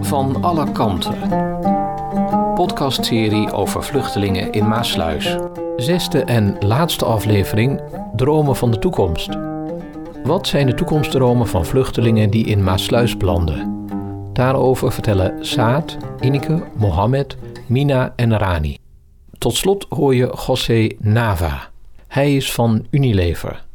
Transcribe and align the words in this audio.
Van 0.00 0.42
alle 0.42 0.72
kanten. 0.72 1.14
Podcastserie 2.54 3.52
over 3.52 3.82
vluchtelingen 3.82 4.52
in 4.52 4.68
Maasluis. 4.68 5.36
Zesde 5.76 6.24
en 6.24 6.56
laatste 6.60 7.04
aflevering: 7.04 7.80
Dromen 8.16 8.56
van 8.56 8.70
de 8.70 8.78
toekomst. 8.78 9.28
Wat 10.24 10.46
zijn 10.46 10.66
de 10.66 10.74
toekomstdromen 10.74 11.46
van 11.46 11.64
vluchtelingen 11.64 12.30
die 12.30 12.46
in 12.46 12.64
Maasluis 12.64 13.16
belanden? 13.16 13.86
Daarover 14.32 14.92
vertellen 14.92 15.46
Saad, 15.46 15.96
Ineke, 16.20 16.62
Mohammed, 16.76 17.36
Mina 17.66 18.12
en 18.16 18.38
Rani. 18.38 18.78
Tot 19.38 19.54
slot 19.54 19.86
hoor 19.88 20.14
je 20.14 20.34
José 20.46 20.88
Nava. 20.98 21.68
Hij 22.08 22.36
is 22.36 22.52
van 22.52 22.86
Unilever. 22.90 23.65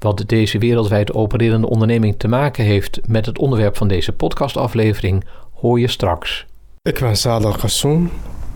Wat 0.00 0.24
deze 0.26 0.58
wereldwijd 0.58 1.12
opererende 1.12 1.68
onderneming 1.68 2.14
te 2.18 2.28
maken 2.28 2.64
heeft 2.64 3.00
met 3.06 3.26
het 3.26 3.38
onderwerp 3.38 3.76
van 3.76 3.88
deze 3.88 4.12
podcastaflevering, 4.12 5.24
hoor 5.52 5.80
je 5.80 5.88
straks. 5.88 6.46
Ik 6.82 6.98
ben 6.98 7.16
Sadal 7.16 7.52
Kassoum. 7.52 8.10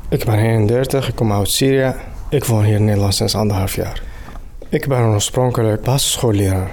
Ik 0.08 0.24
ben 0.24 0.38
31, 0.38 1.08
ik 1.08 1.14
kom 1.14 1.32
uit 1.32 1.48
Syrië. 1.48 1.94
Ik 2.30 2.44
woon 2.44 2.64
hier 2.64 2.74
in 2.74 2.84
Nederland 2.84 3.14
sinds 3.14 3.34
anderhalf 3.34 3.74
jaar. 3.74 4.02
Ik 4.68 4.88
ben 4.88 4.98
oorspronkelijk 4.98 5.82
basisschoolleraar. 5.82 6.72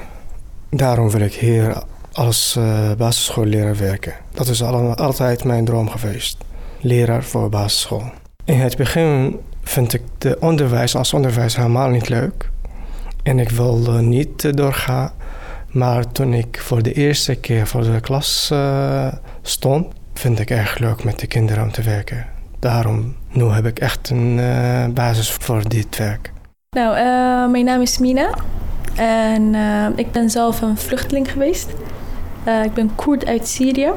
Daarom 0.70 1.10
wil 1.10 1.22
ik 1.22 1.34
hier 1.34 1.84
als 2.12 2.56
uh, 2.58 2.92
basisschoolleraar 2.98 3.78
werken. 3.78 4.14
Dat 4.34 4.48
is 4.48 4.64
altijd 4.64 5.44
mijn 5.44 5.66
droom 5.66 5.90
geweest. 5.90 6.38
Leraar 6.80 7.24
voor 7.24 7.50
basisschool. 7.50 8.04
In 8.46 8.60
het 8.60 8.78
begin 8.78 9.40
vind 9.64 9.94
ik 9.94 10.02
de 10.18 10.38
onderwijs 10.40 10.96
als 10.96 11.14
onderwijs 11.14 11.56
helemaal 11.56 11.90
niet 11.90 12.10
leuk. 12.10 12.50
En 13.24 13.40
ik 13.40 13.50
wilde 13.50 14.02
niet 14.02 14.58
doorgaan. 14.58 15.12
Maar 15.68 16.12
toen 16.12 16.34
ik 16.34 16.60
voor 16.60 16.82
de 16.82 16.94
eerste 16.94 17.36
keer 17.36 17.68
voor 17.68 17.84
de 17.84 18.00
klas 18.00 18.50
uh, 18.54 19.08
stond, 19.42 19.94
vind 20.14 20.40
ik 20.40 20.50
erg 20.50 20.78
leuk 20.78 21.04
met 21.04 21.20
de 21.20 21.28
kinderen 21.28 21.64
om 21.64 21.72
te 21.72 21.82
werken. 21.82 22.26
Daarom, 22.60 23.16
nu 23.30 23.44
heb 23.44 23.66
ik 23.66 23.80
echt 23.80 24.10
een 24.10 24.38
uh, 24.38 24.86
basis 24.88 25.32
voor 25.32 25.70
dit 25.70 25.98
werk. 25.98 26.32
Nou, 26.76 27.50
mijn 27.50 27.66
naam 27.66 27.82
is 27.82 27.98
Mina. 27.98 28.30
En 28.96 29.56
ik 29.96 30.12
ben 30.12 30.30
zelf 30.30 30.62
een 30.62 30.78
vluchteling 30.78 31.32
geweest. 31.32 31.70
ik 32.64 32.74
ben 32.74 32.96
Koerd 32.96 33.26
uit 33.26 33.48
Syrië. 33.48 33.92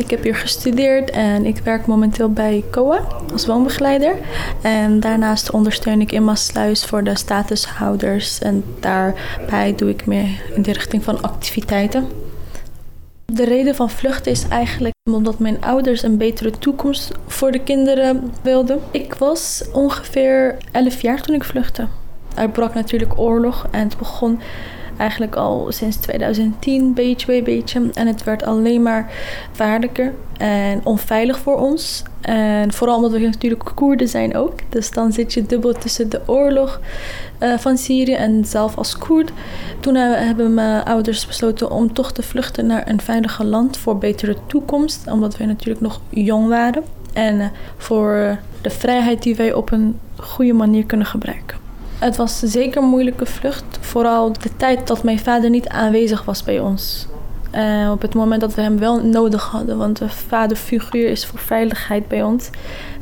Ik 0.00 0.10
heb 0.10 0.22
hier 0.22 0.36
gestudeerd 0.36 1.10
en 1.10 1.46
ik 1.46 1.58
werk 1.58 1.86
momenteel 1.86 2.30
bij 2.32 2.64
COA 2.70 3.06
als 3.32 3.46
woonbegeleider. 3.46 4.14
En 4.62 5.00
daarnaast 5.00 5.50
ondersteun 5.50 6.00
ik 6.00 6.12
in 6.12 6.24
Maasluis 6.24 6.84
voor 6.84 7.04
de 7.04 7.18
statushouders. 7.18 8.38
En 8.38 8.64
daarbij 8.80 9.74
doe 9.76 9.88
ik 9.88 10.06
meer 10.06 10.42
in 10.54 10.62
de 10.62 10.72
richting 10.72 11.04
van 11.04 11.22
activiteiten. 11.22 12.08
De 13.26 13.44
reden 13.44 13.74
van 13.74 13.90
vluchten 13.90 14.32
is 14.32 14.48
eigenlijk 14.48 14.94
omdat 15.10 15.38
mijn 15.38 15.62
ouders 15.62 16.02
een 16.02 16.16
betere 16.16 16.50
toekomst 16.50 17.12
voor 17.26 17.50
de 17.50 17.62
kinderen 17.62 18.32
wilden. 18.42 18.80
Ik 18.90 19.14
was 19.14 19.64
ongeveer 19.72 20.56
11 20.72 21.00
jaar 21.00 21.22
toen 21.22 21.34
ik 21.34 21.44
vluchtte. 21.44 21.86
Er 22.34 22.50
brak 22.50 22.74
natuurlijk 22.74 23.18
oorlog 23.18 23.66
en 23.70 23.88
het 23.88 23.98
begon 23.98 24.40
eigenlijk 25.00 25.36
al 25.36 25.66
sinds 25.68 25.96
2010, 25.96 26.94
beetje 26.94 27.26
bij 27.26 27.42
beetje. 27.42 27.90
En 27.94 28.06
het 28.06 28.24
werd 28.24 28.44
alleen 28.44 28.82
maar 28.82 29.12
vaarlijker 29.52 30.14
en 30.38 30.80
onveilig 30.84 31.38
voor 31.38 31.56
ons. 31.56 32.02
En 32.20 32.72
vooral 32.72 32.96
omdat 32.96 33.10
we 33.10 33.18
natuurlijk 33.18 33.72
Koerden 33.74 34.08
zijn 34.08 34.36
ook. 34.36 34.52
Dus 34.68 34.90
dan 34.90 35.12
zit 35.12 35.32
je 35.32 35.46
dubbel 35.46 35.72
tussen 35.72 36.08
de 36.08 36.20
oorlog 36.26 36.80
uh, 37.40 37.58
van 37.58 37.76
Syrië 37.76 38.14
en 38.14 38.44
zelf 38.44 38.76
als 38.76 38.98
Koerd. 38.98 39.32
Toen 39.80 39.94
hebben 39.94 40.54
mijn 40.54 40.84
ouders 40.84 41.26
besloten 41.26 41.70
om 41.70 41.92
toch 41.92 42.12
te 42.12 42.22
vluchten 42.22 42.66
naar 42.66 42.88
een 42.88 43.00
veiliger 43.00 43.44
land 43.44 43.76
voor 43.76 43.98
betere 43.98 44.36
toekomst. 44.46 45.06
Omdat 45.06 45.36
wij 45.36 45.46
natuurlijk 45.46 45.80
nog 45.80 46.00
jong 46.08 46.48
waren. 46.48 46.82
En 47.12 47.38
uh, 47.38 47.46
voor 47.76 48.38
de 48.60 48.70
vrijheid 48.70 49.22
die 49.22 49.36
wij 49.36 49.52
op 49.52 49.72
een 49.72 49.98
goede 50.16 50.52
manier 50.52 50.84
kunnen 50.84 51.06
gebruiken. 51.06 51.59
Het 52.00 52.16
was 52.16 52.38
zeker 52.38 52.82
een 52.82 52.88
moeilijke 52.88 53.26
vlucht. 53.26 53.64
Vooral 53.80 54.32
de 54.32 54.56
tijd 54.56 54.86
dat 54.86 55.02
mijn 55.02 55.18
vader 55.18 55.50
niet 55.50 55.68
aanwezig 55.68 56.24
was 56.24 56.44
bij 56.44 56.60
ons. 56.60 57.06
Uh, 57.54 57.90
op 57.92 58.02
het 58.02 58.14
moment 58.14 58.40
dat 58.40 58.54
we 58.54 58.62
hem 58.62 58.78
wel 58.78 59.04
nodig 59.04 59.42
hadden. 59.42 59.78
Want 59.78 59.98
de 59.98 60.08
vaderfiguur 60.08 61.08
is 61.08 61.26
voor 61.26 61.38
veiligheid 61.38 62.08
bij 62.08 62.22
ons. 62.22 62.50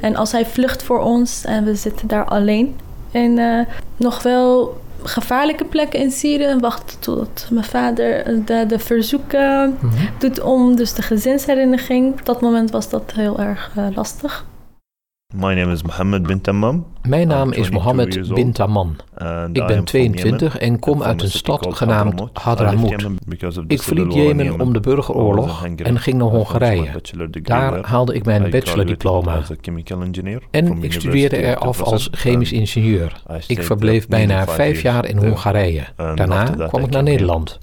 En 0.00 0.16
als 0.16 0.32
hij 0.32 0.46
vlucht 0.46 0.82
voor 0.82 1.00
ons 1.00 1.44
en 1.44 1.64
we 1.64 1.74
zitten 1.74 2.08
daar 2.08 2.24
alleen. 2.24 2.76
En 3.10 3.38
uh, 3.38 3.60
nog 3.96 4.22
wel 4.22 4.80
gevaarlijke 5.02 5.64
plekken 5.64 6.00
in 6.00 6.10
Syrië. 6.10 6.56
Wachten 6.60 6.98
tot 6.98 7.46
mijn 7.50 7.64
vader 7.64 8.24
de, 8.44 8.64
de 8.68 8.78
verzoeken 8.78 9.68
mm 9.80 9.90
-hmm. 9.90 10.08
doet 10.18 10.40
om. 10.40 10.76
Dus 10.76 10.94
de 10.94 11.02
gezinshereniging. 11.02 12.12
Op 12.12 12.24
dat 12.24 12.40
moment 12.40 12.70
was 12.70 12.90
dat 12.90 13.12
heel 13.14 13.38
erg 13.38 13.72
uh, 13.78 13.86
lastig. 13.94 14.44
My 15.34 15.54
name 15.54 15.72
is 15.72 15.82
Mohammed 15.82 16.26
bin 16.26 16.40
Tamam. 16.40 16.86
Mijn 17.08 17.28
naam 17.28 17.52
is 17.52 17.70
Mohammed 17.70 18.34
bin 18.34 18.52
Tamam. 18.52 18.96
Ik 19.52 19.66
ben 19.66 19.84
22 19.84 20.58
en 20.58 20.78
kom 20.78 21.02
uit 21.02 21.22
een 21.22 21.30
stad 21.30 21.66
genaamd 21.70 22.22
Hadramout. 22.32 23.06
Ik 23.66 23.82
verliet 23.82 24.14
Jemen 24.14 24.60
om 24.60 24.72
de 24.72 24.80
burgeroorlog 24.80 25.64
en 25.64 25.98
ging 25.98 26.18
naar 26.18 26.28
Hongarije. 26.28 26.88
Daar 27.42 27.86
haalde 27.86 28.14
ik 28.14 28.24
mijn 28.24 28.50
bachelordiploma. 28.50 29.42
En 30.50 30.82
ik 30.82 30.92
studeerde 30.92 31.36
er 31.36 31.56
af 31.56 31.82
als 31.82 32.08
chemisch 32.12 32.52
ingenieur. 32.52 33.22
Ik 33.46 33.62
verbleef 33.62 34.08
bijna 34.08 34.46
vijf 34.46 34.82
jaar 34.82 35.06
in 35.06 35.16
Hongarije. 35.16 35.84
Daarna 35.96 36.44
kwam 36.44 36.84
ik 36.84 36.90
naar 36.90 37.02
Nederland. 37.02 37.58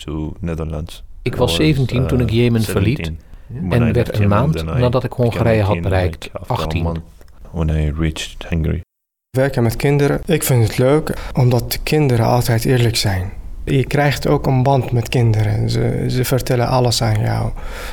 Ik 1.21 1.35
was 1.35 1.55
17 1.55 2.07
toen 2.07 2.19
ik 2.19 2.29
Jemen 2.29 2.61
verliet 2.61 3.11
en 3.69 3.93
werd 3.93 4.19
een 4.19 4.27
maand 4.27 4.63
nadat 4.63 5.03
ik 5.03 5.11
Hongarije 5.11 5.61
had 5.61 5.81
bereikt 5.81 6.29
18 6.47 7.13
when 7.55 7.69
I 7.69 7.91
reached 7.91 8.45
Hungary. 8.49 8.81
Werken 9.29 9.63
met 9.63 9.75
kinderen, 9.75 10.21
ik 10.25 10.43
vind 10.43 10.67
het 10.67 10.77
leuk 10.77 11.13
omdat 11.33 11.71
de 11.71 11.79
kinderen 11.83 12.25
altijd 12.25 12.65
eerlijk 12.65 12.95
zijn. 12.95 13.31
Je 13.63 13.85
krijgt 13.85 14.27
ook 14.27 14.47
een 14.47 14.63
band 14.63 14.91
met 14.91 15.09
kinderen. 15.09 15.69
Ze, 15.69 16.05
ze 16.07 16.25
vertellen 16.25 16.67
alles 16.67 17.01
aan 17.01 17.19
jou. 17.21 17.51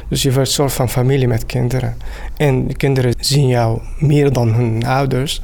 Dus 0.08 0.22
je 0.22 0.32
wordt 0.32 0.48
een 0.48 0.54
soort 0.54 0.72
van 0.72 0.88
familie 0.88 1.28
met 1.28 1.46
kinderen. 1.46 1.96
En 2.36 2.66
de 2.66 2.74
kinderen 2.74 3.14
zien 3.18 3.48
jou 3.48 3.80
meer 3.98 4.32
dan 4.32 4.54
hun 4.54 4.86
ouders. 4.86 5.42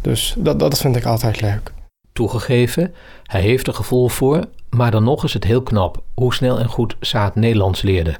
Dus 0.00 0.34
dat, 0.38 0.58
dat 0.58 0.78
vind 0.78 0.96
ik 0.96 1.04
altijd 1.04 1.40
leuk. 1.40 1.72
Toegegeven, 2.12 2.94
hij 3.22 3.40
heeft 3.40 3.66
er 3.66 3.74
gevoel 3.74 4.08
voor, 4.08 4.44
maar 4.70 4.90
dan 4.90 5.04
nog 5.04 5.24
is 5.24 5.34
het 5.34 5.44
heel 5.44 5.62
knap 5.62 6.02
hoe 6.14 6.34
snel 6.34 6.58
en 6.58 6.68
goed 6.68 6.96
Saad 7.00 7.34
Nederlands 7.34 7.82
leerde. 7.82 8.16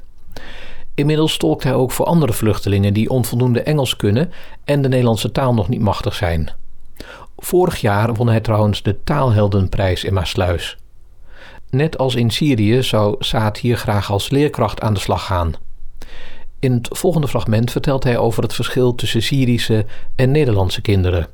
Inmiddels 0.94 1.36
tolkt 1.36 1.64
hij 1.64 1.74
ook 1.74 1.90
voor 1.90 2.06
andere 2.06 2.32
vluchtelingen 2.32 2.94
die 2.94 3.10
onvoldoende 3.10 3.62
Engels 3.62 3.96
kunnen 3.96 4.32
en 4.64 4.82
de 4.82 4.88
Nederlandse 4.88 5.32
taal 5.32 5.54
nog 5.54 5.68
niet 5.68 5.80
machtig 5.80 6.14
zijn. 6.14 6.50
Vorig 7.36 7.80
jaar 7.80 8.14
won 8.14 8.28
hij 8.28 8.40
trouwens 8.40 8.82
de 8.82 9.02
Taalheldenprijs 9.04 10.04
in 10.04 10.14
Maasluis. 10.14 10.78
Net 11.70 11.98
als 11.98 12.14
in 12.14 12.30
Syrië 12.30 12.82
zou 12.82 13.16
Saad 13.18 13.58
hier 13.58 13.76
graag 13.76 14.10
als 14.10 14.30
leerkracht 14.30 14.80
aan 14.80 14.94
de 14.94 15.00
slag 15.00 15.26
gaan. 15.26 15.52
In 16.58 16.72
het 16.72 16.88
volgende 16.90 17.28
fragment 17.28 17.70
vertelt 17.70 18.04
hij 18.04 18.18
over 18.18 18.42
het 18.42 18.54
verschil 18.54 18.94
tussen 18.94 19.22
Syrische 19.22 19.86
en 20.16 20.30
Nederlandse 20.30 20.80
kinderen. 20.80 21.28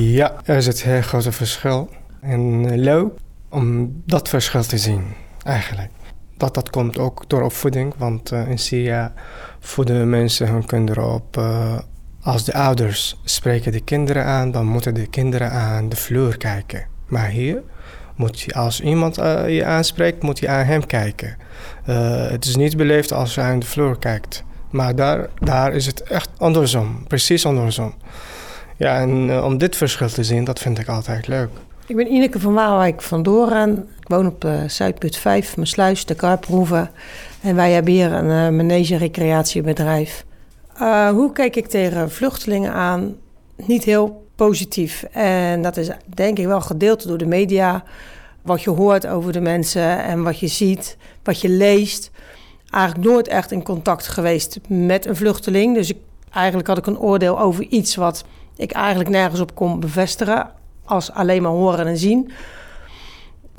Ja, 0.00 0.40
er 0.44 0.62
zit 0.62 0.84
een 0.84 0.90
heel 0.90 1.02
groot 1.02 1.34
verschil. 1.34 1.88
En 2.20 2.74
leuk 2.80 3.12
om 3.48 3.92
dat 4.06 4.28
verschil 4.28 4.62
te 4.62 4.78
zien, 4.78 5.04
eigenlijk 5.44 5.90
dat, 6.38 6.54
dat 6.54 6.70
komt 6.70 6.98
ook 6.98 7.24
door 7.26 7.42
opvoeding. 7.42 7.94
Want 7.96 8.32
uh, 8.32 8.48
in 8.48 8.58
Syrië 8.58 9.10
voeden 9.60 10.10
mensen 10.10 10.48
hun 10.48 10.66
kinderen 10.66 11.14
op. 11.14 11.36
Uh, 11.36 11.78
als 12.22 12.44
de 12.44 12.54
ouders 12.54 13.20
spreken 13.24 13.72
de 13.72 13.80
kinderen 13.80 14.24
aan, 14.24 14.50
dan 14.50 14.66
moeten 14.66 14.94
de 14.94 15.06
kinderen 15.06 15.50
aan 15.50 15.88
de 15.88 15.96
vloer 15.96 16.36
kijken. 16.36 16.86
Maar 17.06 17.28
hier 17.28 17.62
moet 18.16 18.54
als 18.54 18.80
iemand 18.80 19.18
uh, 19.18 19.48
je 19.48 19.64
aanspreekt, 19.64 20.22
moet 20.22 20.38
je 20.38 20.48
aan 20.48 20.64
hem 20.64 20.86
kijken. 20.86 21.36
het 22.30 22.44
is 22.44 22.56
niet 22.56 22.76
beleefd 22.76 23.12
als 23.12 23.34
je 23.34 23.40
aan 23.40 23.58
de 23.58 23.66
vloer 23.66 23.98
kijkt. 23.98 24.44
Maar 24.70 24.94
daar, 24.94 25.28
daar 25.38 25.74
is 25.74 25.86
het 25.86 26.02
echt 26.02 26.30
andersom, 26.36 27.04
precies 27.06 27.46
andersom. 27.46 27.94
Ja, 28.76 29.00
en 29.00 29.42
om 29.42 29.58
dit 29.58 29.76
verschil 29.76 30.08
te 30.08 30.24
zien, 30.24 30.44
dat 30.44 30.58
vind 30.58 30.78
ik 30.78 30.88
altijd 30.88 31.26
leuk. 31.26 31.50
Ik 31.88 31.96
ben 31.96 32.12
Ineke 32.12 32.40
van 32.40 32.54
Waalwijk 32.54 33.02
van 33.02 33.22
Doorn. 33.22 33.88
Woon 34.08 34.26
op 34.26 34.44
uh, 34.44 34.62
Zuidput 34.66 35.16
5, 35.16 35.56
mijn 35.56 35.68
sluis, 35.68 36.04
de 36.04 36.14
Karproeven. 36.14 36.90
En 37.40 37.54
wij 37.54 37.72
hebben 37.72 37.92
hier 37.92 38.12
een 38.12 38.52
uh, 38.52 38.56
manege-recreatiebedrijf. 38.56 40.24
Uh, 40.80 41.08
hoe 41.08 41.32
kijk 41.32 41.56
ik 41.56 41.66
tegen 41.66 42.10
vluchtelingen 42.10 42.72
aan? 42.72 43.16
Niet 43.56 43.84
heel 43.84 44.26
positief. 44.34 45.02
En 45.12 45.62
dat 45.62 45.76
is 45.76 45.90
denk 46.14 46.38
ik 46.38 46.46
wel 46.46 46.60
gedeeld 46.60 47.08
door 47.08 47.18
de 47.18 47.26
media. 47.26 47.84
Wat 48.42 48.62
je 48.62 48.70
hoort 48.70 49.06
over 49.06 49.32
de 49.32 49.40
mensen 49.40 50.04
en 50.04 50.22
wat 50.22 50.38
je 50.38 50.48
ziet, 50.48 50.96
wat 51.22 51.40
je 51.40 51.48
leest. 51.48 52.10
Eigenlijk 52.70 53.10
nooit 53.10 53.28
echt 53.28 53.52
in 53.52 53.62
contact 53.62 54.08
geweest 54.08 54.58
met 54.68 55.06
een 55.06 55.16
vluchteling. 55.16 55.74
Dus 55.74 55.90
ik, 55.90 55.96
eigenlijk 56.32 56.68
had 56.68 56.78
ik 56.78 56.86
een 56.86 56.98
oordeel 56.98 57.40
over 57.40 57.64
iets 57.64 57.94
wat 57.94 58.24
ik 58.56 58.72
eigenlijk 58.72 59.10
nergens 59.10 59.40
op 59.40 59.54
kon 59.54 59.80
bevestigen 59.80 60.50
als 60.84 61.12
alleen 61.12 61.42
maar 61.42 61.52
horen 61.52 61.86
en 61.86 61.98
zien. 61.98 62.30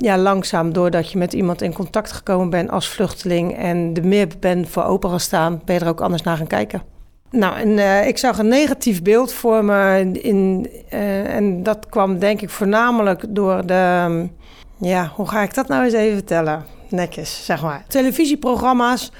Ja, 0.00 0.18
langzaam, 0.18 0.72
doordat 0.72 1.12
je 1.12 1.18
met 1.18 1.32
iemand 1.32 1.62
in 1.62 1.72
contact 1.72 2.12
gekomen 2.12 2.50
bent 2.50 2.70
als 2.70 2.88
vluchteling 2.88 3.56
en 3.56 3.90
er 3.94 4.06
meer 4.06 4.28
bent 4.40 4.68
voor 4.68 4.84
open 4.84 5.10
gaan 5.10 5.20
staan, 5.20 5.62
ben 5.64 5.74
je 5.74 5.80
er 5.80 5.88
ook 5.88 6.00
anders 6.00 6.22
naar 6.22 6.36
gaan 6.36 6.46
kijken. 6.46 6.82
Nou, 7.30 7.56
en 7.56 7.68
uh, 7.68 8.06
ik 8.06 8.18
zag 8.18 8.38
een 8.38 8.48
negatief 8.48 9.02
beeld 9.02 9.32
voor 9.32 9.64
me. 9.64 10.10
In, 10.12 10.70
uh, 10.92 11.34
en 11.34 11.62
dat 11.62 11.86
kwam 11.88 12.18
denk 12.18 12.40
ik 12.40 12.50
voornamelijk 12.50 13.24
door 13.28 13.66
de. 13.66 14.28
Ja, 14.76 15.12
hoe 15.14 15.28
ga 15.28 15.42
ik 15.42 15.54
dat 15.54 15.68
nou 15.68 15.84
eens 15.84 15.92
even 15.92 16.16
vertellen? 16.16 16.64
Netjes, 16.88 17.44
zeg 17.44 17.62
maar. 17.62 17.84
Televisieprogramma's 17.88 19.12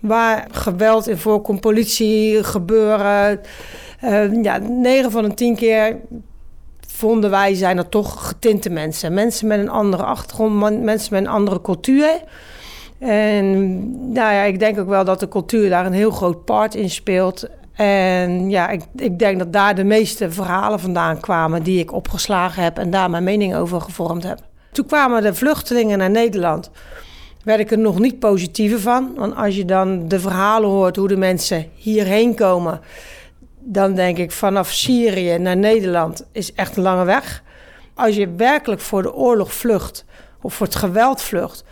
waar 0.00 0.46
geweld 0.50 1.08
in 1.08 1.16
voorkomt, 1.16 1.60
politie 1.60 2.44
gebeuren. 2.44 3.40
Uh, 4.04 4.42
ja, 4.42 4.58
9 4.58 5.10
van 5.10 5.22
de 5.22 5.34
10 5.34 5.56
keer 5.56 5.96
vonden 6.96 7.30
wij 7.30 7.54
zijn 7.54 7.78
er 7.78 7.88
toch 7.88 8.28
getinte 8.28 8.70
mensen. 8.70 9.14
Mensen 9.14 9.46
met 9.46 9.58
een 9.58 9.68
andere 9.68 10.02
achtergrond, 10.02 10.82
mensen 10.82 11.14
met 11.14 11.22
een 11.22 11.30
andere 11.30 11.60
cultuur. 11.60 12.22
En 12.98 13.78
nou 14.12 14.32
ja, 14.34 14.42
ik 14.42 14.58
denk 14.58 14.78
ook 14.78 14.88
wel 14.88 15.04
dat 15.04 15.20
de 15.20 15.28
cultuur 15.28 15.68
daar 15.68 15.86
een 15.86 15.92
heel 15.92 16.10
groot 16.10 16.44
part 16.44 16.74
in 16.74 16.90
speelt. 16.90 17.48
En 17.72 18.50
ja, 18.50 18.68
ik, 18.68 18.82
ik 18.96 19.18
denk 19.18 19.38
dat 19.38 19.52
daar 19.52 19.74
de 19.74 19.84
meeste 19.84 20.30
verhalen 20.30 20.80
vandaan 20.80 21.20
kwamen 21.20 21.62
die 21.62 21.78
ik 21.78 21.92
opgeslagen 21.92 22.62
heb 22.62 22.78
en 22.78 22.90
daar 22.90 23.10
mijn 23.10 23.24
mening 23.24 23.56
over 23.56 23.80
gevormd 23.80 24.22
heb. 24.22 24.38
Toen 24.72 24.86
kwamen 24.86 25.22
de 25.22 25.34
vluchtelingen 25.34 25.98
naar 25.98 26.10
Nederland. 26.10 26.70
Werd 27.44 27.60
ik 27.60 27.70
er 27.70 27.78
nog 27.78 27.98
niet 27.98 28.18
positiever 28.18 28.80
van. 28.80 29.12
Want 29.16 29.36
als 29.36 29.56
je 29.56 29.64
dan 29.64 30.08
de 30.08 30.20
verhalen 30.20 30.68
hoort 30.68 30.96
hoe 30.96 31.08
de 31.08 31.16
mensen 31.16 31.66
hierheen 31.74 32.34
komen, 32.34 32.80
dan 33.68 33.94
denk 33.94 34.18
ik 34.18 34.32
vanaf 34.32 34.70
Syrië 34.70 35.38
naar 35.38 35.56
Nederland 35.56 36.26
is 36.32 36.52
echt 36.52 36.76
een 36.76 36.82
lange 36.82 37.04
weg. 37.04 37.42
Als 37.94 38.16
je 38.16 38.34
werkelijk 38.34 38.80
voor 38.80 39.02
de 39.02 39.14
oorlog 39.14 39.52
vlucht 39.54 40.04
of 40.40 40.54
voor 40.54 40.66
het 40.66 40.74
geweld 40.74 41.22
vlucht, 41.22 41.64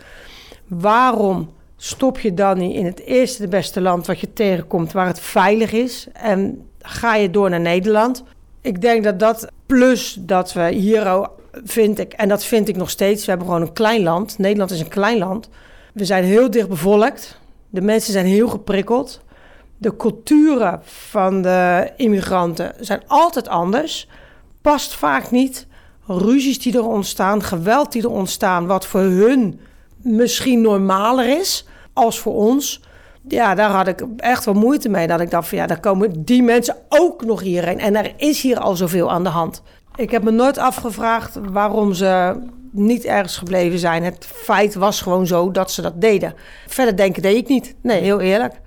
waarom 0.67 1.49
stop 1.77 2.19
je 2.19 2.33
dan 2.33 2.57
niet 2.57 2.75
in 2.75 2.85
het 2.85 2.99
eerste 2.99 3.41
de 3.41 3.47
beste 3.47 3.81
land 3.81 4.07
wat 4.07 4.19
je 4.19 4.33
tegenkomt 4.33 4.91
waar 4.91 5.07
het 5.07 5.19
veilig 5.19 5.71
is 5.71 6.07
en 6.13 6.67
ga 6.81 7.15
je 7.15 7.29
door 7.29 7.49
naar 7.49 7.59
Nederland? 7.59 8.23
Ik 8.61 8.81
denk 8.81 9.03
dat 9.03 9.19
dat 9.19 9.47
plus 9.65 10.17
dat 10.19 10.53
we 10.53 10.71
hier 10.71 11.29
vind 11.63 11.99
ik 11.99 12.13
en 12.13 12.29
dat 12.29 12.43
vind 12.43 12.67
ik 12.67 12.75
nog 12.75 12.89
steeds. 12.89 13.23
We 13.23 13.29
hebben 13.29 13.47
gewoon 13.47 13.61
een 13.61 13.73
klein 13.73 14.03
land. 14.03 14.37
Nederland 14.37 14.71
is 14.71 14.79
een 14.79 14.87
klein 14.87 15.17
land. 15.17 15.49
We 15.93 16.05
zijn 16.05 16.23
heel 16.23 16.49
dicht 16.49 16.69
bevolkt. 16.69 17.39
De 17.69 17.81
mensen 17.81 18.13
zijn 18.13 18.25
heel 18.25 18.47
geprikkeld. 18.47 19.21
De 19.85 19.95
culturen 19.95 20.81
van 20.83 21.41
de 21.41 21.91
immigranten 21.97 22.73
zijn 22.79 23.01
altijd 23.07 23.47
anders. 23.47 24.07
Past 24.61 24.95
vaak 24.95 25.31
niet. 25.31 25.67
Ruzies 26.07 26.59
die 26.59 26.77
er 26.77 26.87
ontstaan, 26.87 27.43
geweld 27.43 27.91
die 27.91 28.03
er 28.03 28.09
ontstaan, 28.11 28.67
wat 28.67 28.85
voor 28.85 29.01
hun 29.01 29.59
misschien 29.97 30.61
normaler 30.61 31.39
is 31.39 31.65
als 31.93 32.19
voor 32.19 32.33
ons. 32.33 32.81
Ja, 33.27 33.55
daar 33.55 33.69
had 33.69 33.87
ik 33.87 34.05
echt 34.17 34.45
wel 34.45 34.53
moeite 34.53 34.89
mee. 34.89 35.07
Dat 35.07 35.19
ik 35.19 35.31
dacht 35.31 35.47
van 35.47 35.57
ja, 35.57 35.67
daar 35.67 35.79
komen 35.79 36.23
die 36.23 36.43
mensen 36.43 36.75
ook 36.89 37.25
nog 37.25 37.41
hierheen. 37.41 37.79
En 37.79 37.95
er 37.95 38.13
is 38.17 38.41
hier 38.41 38.59
al 38.59 38.75
zoveel 38.75 39.11
aan 39.11 39.23
de 39.23 39.29
hand. 39.29 39.61
Ik 39.95 40.11
heb 40.11 40.23
me 40.23 40.31
nooit 40.31 40.57
afgevraagd 40.57 41.39
waarom 41.51 41.93
ze 41.93 42.41
niet 42.71 43.05
ergens 43.05 43.37
gebleven 43.37 43.79
zijn. 43.79 44.03
Het 44.03 44.25
feit 44.25 44.75
was 44.75 45.01
gewoon 45.01 45.27
zo 45.27 45.51
dat 45.51 45.71
ze 45.71 45.81
dat 45.81 46.01
deden. 46.01 46.33
Verder 46.67 46.97
denken 46.97 47.21
deed 47.21 47.35
ik 47.35 47.47
niet. 47.47 47.75
Nee, 47.81 48.01
heel 48.01 48.19
eerlijk. 48.19 48.63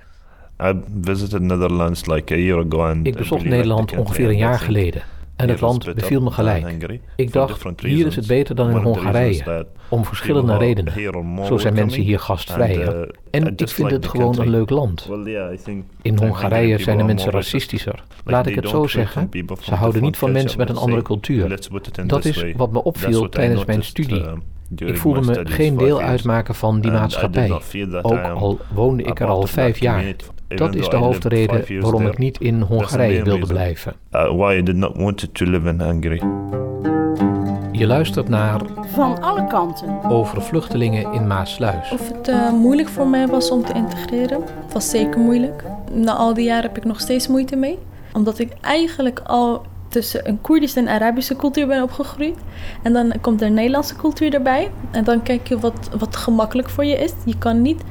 I 0.63 0.73
visited 1.03 1.41
Netherlands 1.43 2.07
like 2.07 2.35
a 2.35 2.37
year 2.37 2.67
ago 2.67 2.83
and 2.83 3.07
ik 3.07 3.17
bezocht 3.17 3.45
Nederland 3.45 3.97
ongeveer 3.97 4.29
een 4.29 4.37
jaar 4.37 4.59
geleden. 4.59 5.03
En 5.37 5.49
het 5.49 5.61
land 5.61 5.95
beviel 5.95 6.21
me 6.23 6.31
gelijk. 6.31 7.01
Ik 7.17 7.33
dacht, 7.33 7.81
hier 7.81 8.07
is 8.07 8.17
het 8.17 8.27
beter 8.27 8.55
dan 8.55 8.71
in 8.71 8.77
Hongarije. 8.77 9.67
Om 9.89 10.05
verschillende 10.05 10.57
redenen. 10.57 10.93
Zo 11.47 11.59
zijn 11.59 11.75
mensen 11.75 12.03
hier 12.03 12.19
gastvrijer. 12.19 12.97
uh, 12.97 13.03
En 13.31 13.53
ik 13.57 13.69
vind 13.69 13.91
het 13.91 14.07
gewoon 14.07 14.39
een 14.39 14.51
leuk 14.51 14.71
land. 14.71 15.11
In 16.03 16.19
Hongarije 16.19 16.79
zijn 16.79 16.99
de 16.99 17.05
mensen 17.05 17.31
racistischer. 17.31 18.03
Laat 18.25 18.47
ik 18.47 18.55
het 18.55 18.69
zo 18.69 18.87
zeggen, 18.87 19.31
ze 19.61 19.75
houden 19.75 20.03
niet 20.03 20.17
van 20.17 20.33
mensen 20.33 20.59
met 20.59 20.69
een 20.69 20.77
andere 20.77 21.03
cultuur. 21.03 21.59
Dat 22.07 22.25
is 22.25 22.45
wat 22.57 22.73
me 22.73 22.83
opviel 22.83 23.29
tijdens 23.29 23.65
mijn 23.65 23.83
studie. 23.83 24.25
Ik 24.77 24.97
voelde 24.97 25.21
me 25.21 25.47
geen 25.47 25.77
deel 25.77 26.01
uitmaken 26.01 26.55
van 26.55 26.81
die 26.81 26.91
maatschappij, 26.91 27.51
ook 28.03 28.25
al 28.25 28.59
woonde 28.75 29.03
ik 29.03 29.21
er 29.21 29.27
al 29.27 29.47
vijf 29.47 29.79
jaar. 29.81 30.05
Dat 30.49 30.75
is 30.75 30.89
de 30.89 30.97
hoofdreden 30.97 31.81
waarom 31.81 32.07
ik 32.07 32.19
niet 32.19 32.41
in 32.41 32.61
Hongarije 32.61 33.23
wilde 33.23 33.47
blijven. 33.47 33.95
Uh, 34.13 34.37
why 34.37 34.57
I 34.59 34.63
did 34.63 34.77
not 34.77 34.97
want 34.97 35.35
to 35.35 35.45
live 35.45 35.69
in 35.69 35.81
Hungary. 35.81 36.23
Je 37.73 37.87
luistert 37.87 38.29
naar 38.29 38.61
Van 38.93 39.21
alle 39.23 39.47
kanten. 39.47 40.03
Over 40.03 40.43
vluchtelingen 40.43 41.13
in 41.13 41.27
Maasluis. 41.27 41.93
Of 41.93 42.09
het 42.13 42.29
uh, 42.29 42.53
moeilijk 42.53 42.89
voor 42.89 43.07
mij 43.07 43.27
was 43.27 43.51
om 43.51 43.65
te 43.65 43.73
integreren. 43.73 44.41
Het 44.65 44.73
was 44.73 44.91
zeker 44.91 45.21
moeilijk. 45.21 45.65
Na 45.93 46.13
al 46.13 46.35
die 46.35 46.45
jaren 46.45 46.63
heb 46.63 46.77
ik 46.77 46.85
nog 46.85 47.01
steeds 47.01 47.29
moeite 47.29 47.57
mee. 47.57 47.79
Omdat 48.13 48.39
ik 48.39 48.53
eigenlijk 48.61 49.21
al 49.27 49.63
tussen 49.89 50.29
een 50.29 50.41
Koerdische 50.41 50.79
en 50.79 50.89
Arabische 50.89 51.37
cultuur 51.37 51.67
ben 51.67 51.83
opgegroeid. 51.83 52.37
En 52.83 52.93
dan 52.93 53.13
komt 53.21 53.41
er 53.41 53.47
een 53.47 53.55
Nederlandse 53.55 53.97
cultuur 53.97 54.35
erbij. 54.35 54.71
En 54.91 55.05
dan 55.05 55.23
kijk 55.23 55.49
je 55.49 55.59
wat, 55.59 55.91
wat 55.99 56.17
gemakkelijk 56.17 56.71
voor 56.71 56.85
je 56.85 56.97
is. 56.97 57.13
Je 57.25 57.39
kan 57.39 57.63
niet 57.63 57.83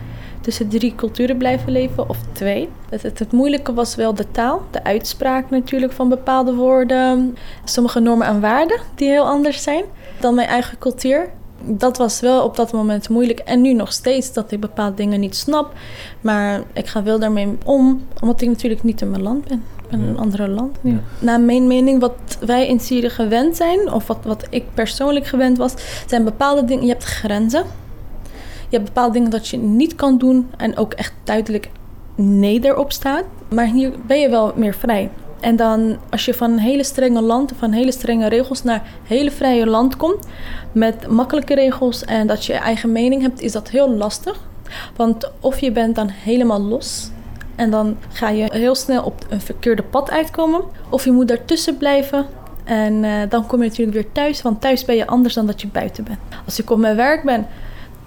tussen 0.48 0.68
drie 0.68 0.96
culturen 0.96 1.38
blijven 1.38 1.72
leven 1.72 2.10
of 2.10 2.18
twee. 2.32 2.70
Het, 2.90 3.02
het, 3.02 3.20
het, 3.20 3.32
moeilijke 3.32 3.74
was 3.74 3.96
wel 3.96 4.14
de 4.14 4.32
taal, 4.32 4.62
de 4.72 4.84
uitspraak 4.84 5.50
natuurlijk 5.50 5.92
van 5.92 6.10
bepaalde 6.10 6.54
woorden. 6.54 7.38
Sommige 7.64 8.00
normen 8.00 8.28
en 8.28 8.40
waarden 8.40 8.80
die 8.96 9.10
heel 9.10 9.28
anders 9.28 9.64
zijn 9.64 9.84
dan 10.20 10.36
mijn 10.36 10.48
eigen 10.48 10.78
cultuur. 10.78 11.30
Dat 11.64 11.98
was 11.98 12.20
wel 12.20 12.44
op 12.44 12.56
dat 12.56 12.72
moment 12.72 13.10
moeilijk. 13.10 13.40
En 13.40 13.62
nu 13.62 13.74
nog 13.74 13.92
steeds 13.92 14.34
dat 14.34 14.52
ik 14.52 14.60
bepaalde 14.60 14.96
dingen 14.96 15.20
niet 15.20 15.36
snap. 15.36 15.74
Maar 16.22 16.62
ik 16.74 16.88
ga 16.88 17.04
wel 17.04 17.20
daarmee 17.20 17.58
om, 17.66 18.02
omdat 18.22 18.42
ik 18.42 18.48
natuurlijk 18.48 18.84
niet 18.84 19.02
in 19.02 19.10
mijn 19.10 19.24
land 19.24 19.48
ben 19.48 19.64
in 19.90 20.02
een 20.02 20.18
andere 20.18 20.48
land 20.48 20.78
nu. 20.82 20.92
Ja. 20.92 21.00
Naar 21.20 21.42
mijn 21.42 21.68
mening, 21.68 22.00
wat 22.00 22.38
wij 22.40 22.68
in 22.68 22.80
Syrië 22.80 23.10
gewend 23.10 23.56
zijn, 23.56 23.92
of 23.92 24.08
wat, 24.08 24.20
wat 24.24 24.48
ik 24.50 24.64
persoonlijk 24.74 25.26
gewend 25.26 25.58
was, 25.58 25.74
zijn 26.06 26.24
bepaalde 26.24 26.66
dingen. 26.66 26.86
Je 26.86 26.92
hebt 26.92 27.04
grenzen. 27.04 27.64
Je 28.70 28.76
hebt 28.78 28.86
bepaalde 28.86 29.14
dingen 29.14 29.30
dat 29.30 29.48
je 29.48 29.58
niet 29.58 29.96
kan 29.96 30.18
doen 30.18 30.50
en 30.58 30.78
ook 30.78 30.94
echt 30.94 31.14
duidelijk 31.24 31.70
nee 32.16 32.60
erop 32.66 32.92
staat. 32.92 33.24
Maar 33.50 33.66
hier 33.66 33.92
ben 34.08 34.20
je 34.20 34.30
wel 34.30 34.54
meer 34.56 34.74
vrij. 34.74 35.10
En 35.40 35.56
dan 35.56 35.98
als 36.10 36.26
je 36.26 36.34
van 36.34 36.52
een 36.52 36.60
hele 36.60 36.84
strenge 36.84 37.22
land, 37.22 37.52
van 37.58 37.72
hele 37.72 37.92
strenge 37.92 38.28
regels 38.28 38.64
naar 38.64 38.84
hele 39.04 39.32
vrije 39.32 39.66
land 39.66 39.98
komt 39.98 40.28
met 40.72 41.08
makkelijke 41.08 41.56
regels 41.56 42.06
en 42.06 42.28
dat 42.28 42.46
je 42.46 42.54
eigen 42.54 42.92
mening 42.92 43.22
hebt, 43.22 43.42
is 43.42 43.52
dat 43.52 43.70
heel 43.70 43.90
lastig. 43.90 44.40
Want 44.96 45.32
of 45.40 45.60
je 45.60 45.72
bent 45.72 45.96
dan 45.96 46.10
helemaal 46.10 46.62
los 46.62 47.10
en 47.56 47.70
dan 47.70 47.98
ga 48.10 48.30
je 48.30 48.48
heel 48.50 48.76
snel 48.76 49.04
op 49.04 49.26
een 49.30 49.42
verkeerde 49.42 49.84
pad 49.84 50.12
uitkomen. 50.12 50.62
Of 50.90 51.04
je 51.04 51.12
moet 51.12 51.28
daartussen 51.28 51.78
blijven. 51.78 52.26
En 52.64 52.94
uh, 53.04 53.22
dan 53.30 53.48
kom 53.48 53.62
je 53.62 53.70
natuurlijk 53.70 53.98
weer 53.98 54.12
thuis. 54.12 54.42
Want 54.42 54.62
thuis 54.62 54.86
ben 54.86 54.96
je 54.96 55.08
anders 55.08 55.34
dan 55.34 55.46
dat 55.46 55.62
je 55.62 55.68
buiten 55.68 56.04
bent. 56.04 56.20
Als 56.46 56.60
ik 56.60 56.70
op 56.70 56.78
mijn 56.78 56.96
werk 56.96 57.24
ben, 57.24 57.48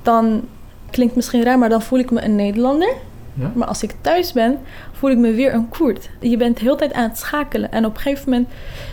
dan 0.03 0.43
klinkt 0.91 1.15
misschien 1.15 1.43
raar, 1.43 1.59
maar 1.59 1.69
dan 1.69 1.83
voel 1.83 1.99
ik 1.99 2.11
me 2.11 2.23
een 2.23 2.37
Nederlander. 2.37 2.93
Ja? 3.35 3.53
Maar 3.55 3.69
als 3.69 3.83
ik 3.83 3.95
thuis 4.01 4.33
ben, 4.33 4.59
voel 4.93 5.11
ik 5.11 5.19
me 5.19 5.33
weer 5.33 5.55
een 5.55 5.69
Koerd. 5.69 6.11
Je 6.21 6.37
bent 6.37 6.57
de 6.57 6.65
hele 6.65 6.77
tijd 6.77 6.93
aan 6.93 7.09
het 7.09 7.19
schakelen. 7.19 7.73
En 7.73 7.85
op 7.85 7.95
een 7.95 8.01
gegeven 8.01 8.31
moment 8.31 8.49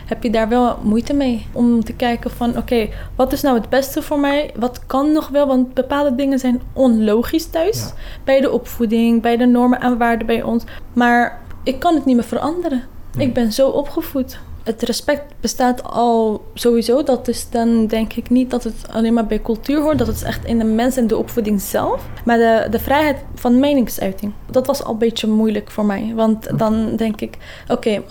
heb 0.05 0.23
je 0.23 0.29
daar 0.29 0.49
wel 0.49 0.77
moeite 0.83 1.13
mee. 1.13 1.47
Om 1.51 1.83
te 1.83 1.93
kijken 1.93 2.31
van, 2.31 2.49
oké, 2.49 2.59
okay, 2.59 2.93
wat 3.15 3.33
is 3.33 3.41
nou 3.41 3.57
het 3.57 3.69
beste 3.69 4.01
voor 4.01 4.19
mij? 4.19 4.51
Wat 4.55 4.85
kan 4.85 5.11
nog 5.11 5.27
wel? 5.27 5.47
Want 5.47 5.73
bepaalde 5.73 6.15
dingen 6.15 6.39
zijn 6.39 6.61
onlogisch 6.73 7.45
thuis. 7.45 7.79
Ja. 7.79 7.93
Bij 8.23 8.41
de 8.41 8.51
opvoeding, 8.51 9.21
bij 9.21 9.37
de 9.37 9.45
normen 9.45 9.81
en 9.81 9.97
waarden 9.97 10.27
bij 10.27 10.41
ons. 10.41 10.63
Maar 10.93 11.39
ik 11.63 11.79
kan 11.79 11.95
het 11.95 12.05
niet 12.05 12.15
meer 12.15 12.25
veranderen. 12.25 12.83
Nee. 13.15 13.27
Ik 13.27 13.33
ben 13.33 13.51
zo 13.51 13.69
opgevoed 13.69 14.37
het 14.67 14.81
respect 14.81 15.33
bestaat 15.39 15.83
al 15.83 16.45
sowieso. 16.53 17.03
Dat 17.03 17.27
is 17.27 17.50
dan 17.50 17.88
denk 17.88 18.13
ik 18.13 18.29
niet 18.29 18.51
dat 18.51 18.63
het 18.63 18.75
alleen 18.91 19.13
maar 19.13 19.25
bij 19.25 19.41
cultuur 19.41 19.81
hoort. 19.81 19.97
Dat 19.97 20.07
het 20.07 20.24
echt 20.24 20.45
in 20.45 20.57
de 20.57 20.63
mens 20.63 20.97
en 20.97 21.07
de 21.07 21.17
opvoeding 21.17 21.62
zelf. 21.62 22.05
Maar 22.25 22.38
de, 22.38 22.67
de 22.69 22.79
vrijheid 22.79 23.17
van 23.36 23.59
meningsuiting. 23.59 24.33
Dat 24.51 24.67
was 24.67 24.83
al 24.83 24.91
een 24.91 24.97
beetje 24.97 25.27
moeilijk 25.27 25.71
voor 25.71 25.86
mij. 25.86 26.12
Want 26.15 26.57
dan 26.59 26.95
denk 26.95 27.21
ik, 27.21 27.38
oké, 27.67 28.01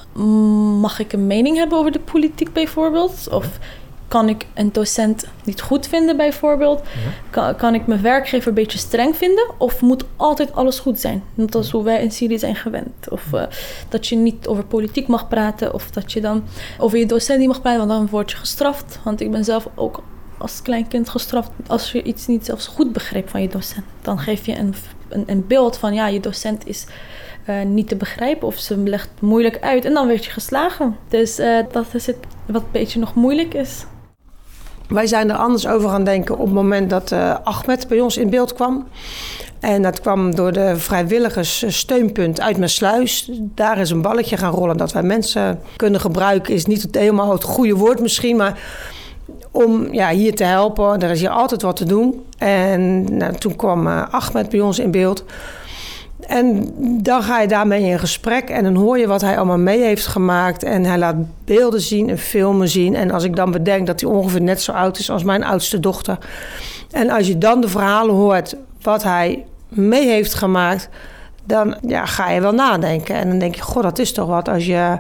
mag 0.81 0.99
ik 0.99 1.13
een 1.13 1.27
mening 1.27 1.57
hebben 1.57 1.79
over 1.79 1.93
de 1.93 2.01
politiek 2.01 2.53
bijvoorbeeld? 2.53 3.29
Of 3.31 3.59
kan 4.09 4.29
ik 4.29 4.47
een 4.55 4.73
docent 4.73 5.25
niet 5.45 5.61
goed 5.61 5.87
vinden 5.87 6.17
bijvoorbeeld? 6.17 6.79
Ja. 6.79 7.11
Kan, 7.31 7.57
kan 7.57 7.75
ik 7.75 7.87
mijn 7.87 8.03
werkgever 8.03 8.49
een 8.49 8.55
beetje 8.55 8.79
streng 8.79 9.17
vinden? 9.17 9.47
Of 9.59 9.81
moet 9.81 10.05
altijd 10.17 10.53
alles 10.55 10.79
goed 10.79 11.01
zijn? 11.01 11.23
Net 11.35 11.55
als 11.55 11.71
hoe 11.71 11.85
wij 11.85 12.03
in 12.03 12.11
Syrië 12.11 12.39
zijn 12.39 12.57
gewend. 12.57 13.11
Of 13.11 13.23
uh, 13.35 13.43
dat 13.89 14.07
je 14.07 14.17
niet 14.17 14.47
over 14.47 14.65
politiek 14.65 15.07
mag 15.07 15.29
praten. 15.29 15.75
Of 15.75 15.91
dat 15.91 16.13
je 16.13 16.21
dan 16.21 16.45
over 16.79 16.99
je 16.99 17.07
docent 17.07 17.39
niet 17.39 17.49
mag 17.49 17.61
praten, 17.61 17.87
want 17.87 17.91
dan 17.91 18.09
word 18.09 18.31
je 18.31 18.37
gestraft. 18.37 18.99
Want 19.05 19.21
ik 19.21 19.31
ben 19.31 19.45
zelf 19.45 19.69
ook 19.75 20.03
als 20.39 20.63
klein 20.63 20.89
kind 20.89 21.09
gestraft 21.09 21.51
als 21.67 21.93
je 21.93 22.03
iets 22.03 22.27
niet 22.27 22.45
zelfs 22.45 22.67
goed 22.67 22.93
begreep 22.93 23.29
van 23.29 23.43
je 23.43 23.49
docent. 23.49 23.85
Dan 24.03 24.19
geef 24.19 24.47
je 24.47 24.57
een, 24.57 24.75
een, 25.09 25.25
een 25.27 25.47
beeld 25.47 25.77
van 25.77 25.95
ja, 25.95 26.07
je 26.07 26.21
docent 26.21 26.67
is 26.67 26.87
uh, 27.49 27.63
niet 27.63 27.89
te 27.89 27.97
begrijpen 27.97 28.47
of 28.47 28.59
ze 28.59 28.77
legt 28.77 29.09
moeilijk 29.21 29.61
uit 29.61 29.85
en 29.85 29.95
dan 29.95 30.07
werd 30.07 30.25
je 30.25 30.31
geslagen. 30.31 30.97
Dus 31.09 31.39
uh, 31.39 31.59
dat 31.73 31.87
is 31.93 32.07
het 32.07 32.17
wat 32.47 32.63
een 32.63 32.69
beetje 32.73 32.99
nog 32.99 33.15
moeilijk 33.15 33.55
is. 33.55 33.85
Wij 34.89 35.07
zijn 35.07 35.31
er 35.31 35.37
anders 35.37 35.67
over 35.67 35.89
gaan 35.89 36.05
denken 36.05 36.39
op 36.39 36.45
het 36.45 36.55
moment 36.55 36.91
dat 36.91 37.11
uh, 37.11 37.35
Ahmed 37.43 37.89
bij 37.89 38.01
ons 38.01 38.17
in 38.17 38.31
beeld 38.31 38.55
kwam. 38.55 38.87
En 39.61 39.83
dat 39.83 40.01
kwam 40.01 40.35
door 40.35 40.53
de 40.53 40.77
vrijwilligerssteunpunt 40.77 42.41
uit 42.41 42.57
mijn 42.57 42.71
sluis. 42.71 43.31
Daar 43.33 43.79
is 43.79 43.91
een 43.91 44.03
balletje 44.03 44.37
gaan 44.37 44.53
rollen 44.53 44.77
dat 44.77 44.93
wij 44.93 45.03
mensen 45.03 45.61
kunnen 45.77 46.01
gebruiken. 46.01 46.55
Is 46.55 46.67
niet 46.67 46.89
helemaal 46.91 47.33
het 47.33 47.45
goede 47.45 47.75
woord 47.75 48.01
misschien, 48.01 48.37
maar 48.37 48.61
om 49.51 49.93
ja, 49.93 50.11
hier 50.11 50.35
te 50.35 50.45
helpen. 50.45 51.03
Er 51.03 51.11
is 51.11 51.21
hier 51.21 51.29
altijd 51.29 51.63
wat 51.63 51.77
te 51.77 51.85
doen. 51.85 52.25
En 52.39 53.05
nou, 53.17 53.35
toen 53.35 53.57
kwam 53.57 53.87
uh, 53.87 54.03
Ahmed 54.11 54.49
bij 54.49 54.61
ons 54.61 54.79
in 54.79 54.91
beeld. 54.91 55.25
En 56.21 56.73
dan 57.03 57.23
ga 57.23 57.41
je 57.41 57.49
daarmee 57.49 57.83
in 57.83 57.99
gesprek 57.99 58.49
en 58.49 58.65
dan 58.65 58.75
hoor 58.75 58.99
je 58.99 59.07
wat 59.07 59.21
hij 59.21 59.37
allemaal 59.37 59.59
mee 59.59 59.83
heeft 59.83 60.07
gemaakt. 60.07 60.63
En 60.63 60.85
hij 60.85 60.99
laat 60.99 61.17
beelden 61.45 61.81
zien 61.81 62.11
en 62.11 62.19
filmen 62.19 62.69
zien. 62.69 62.95
En 62.95 63.11
als 63.11 63.25
ik 63.25 63.37
dan 63.37 63.51
bedenk 63.51 63.87
dat 63.87 64.01
hij 64.01 64.11
ongeveer 64.11 64.43
net 64.43 64.63
zo 64.63 64.73
oud 64.73 64.99
is 64.99 65.11
als 65.11 65.25
mijn 65.25 65.45
oudste 65.45 65.81
dochter. 65.81 66.19
En 66.91 67.11
als 67.11 67.27
je 67.27 67.39
dan 67.39 67.61
de 67.61 67.69
verhalen 67.69 68.15
hoort 68.15 68.57
wat 68.83 69.03
hij 69.03 69.45
mee 69.69 70.09
heeft 70.09 70.35
gemaakt, 70.35 70.89
dan 71.45 71.77
ja, 71.87 72.07
ga 72.07 72.31
je 72.31 72.41
wel 72.41 72.53
nadenken. 72.53 73.15
En 73.15 73.29
dan 73.29 73.39
denk 73.39 73.55
je, 73.55 73.63
god, 73.63 73.83
dat 73.83 73.99
is 73.99 74.13
toch 74.13 74.29
wat 74.29 74.49
als 74.49 74.67
je 74.67 74.99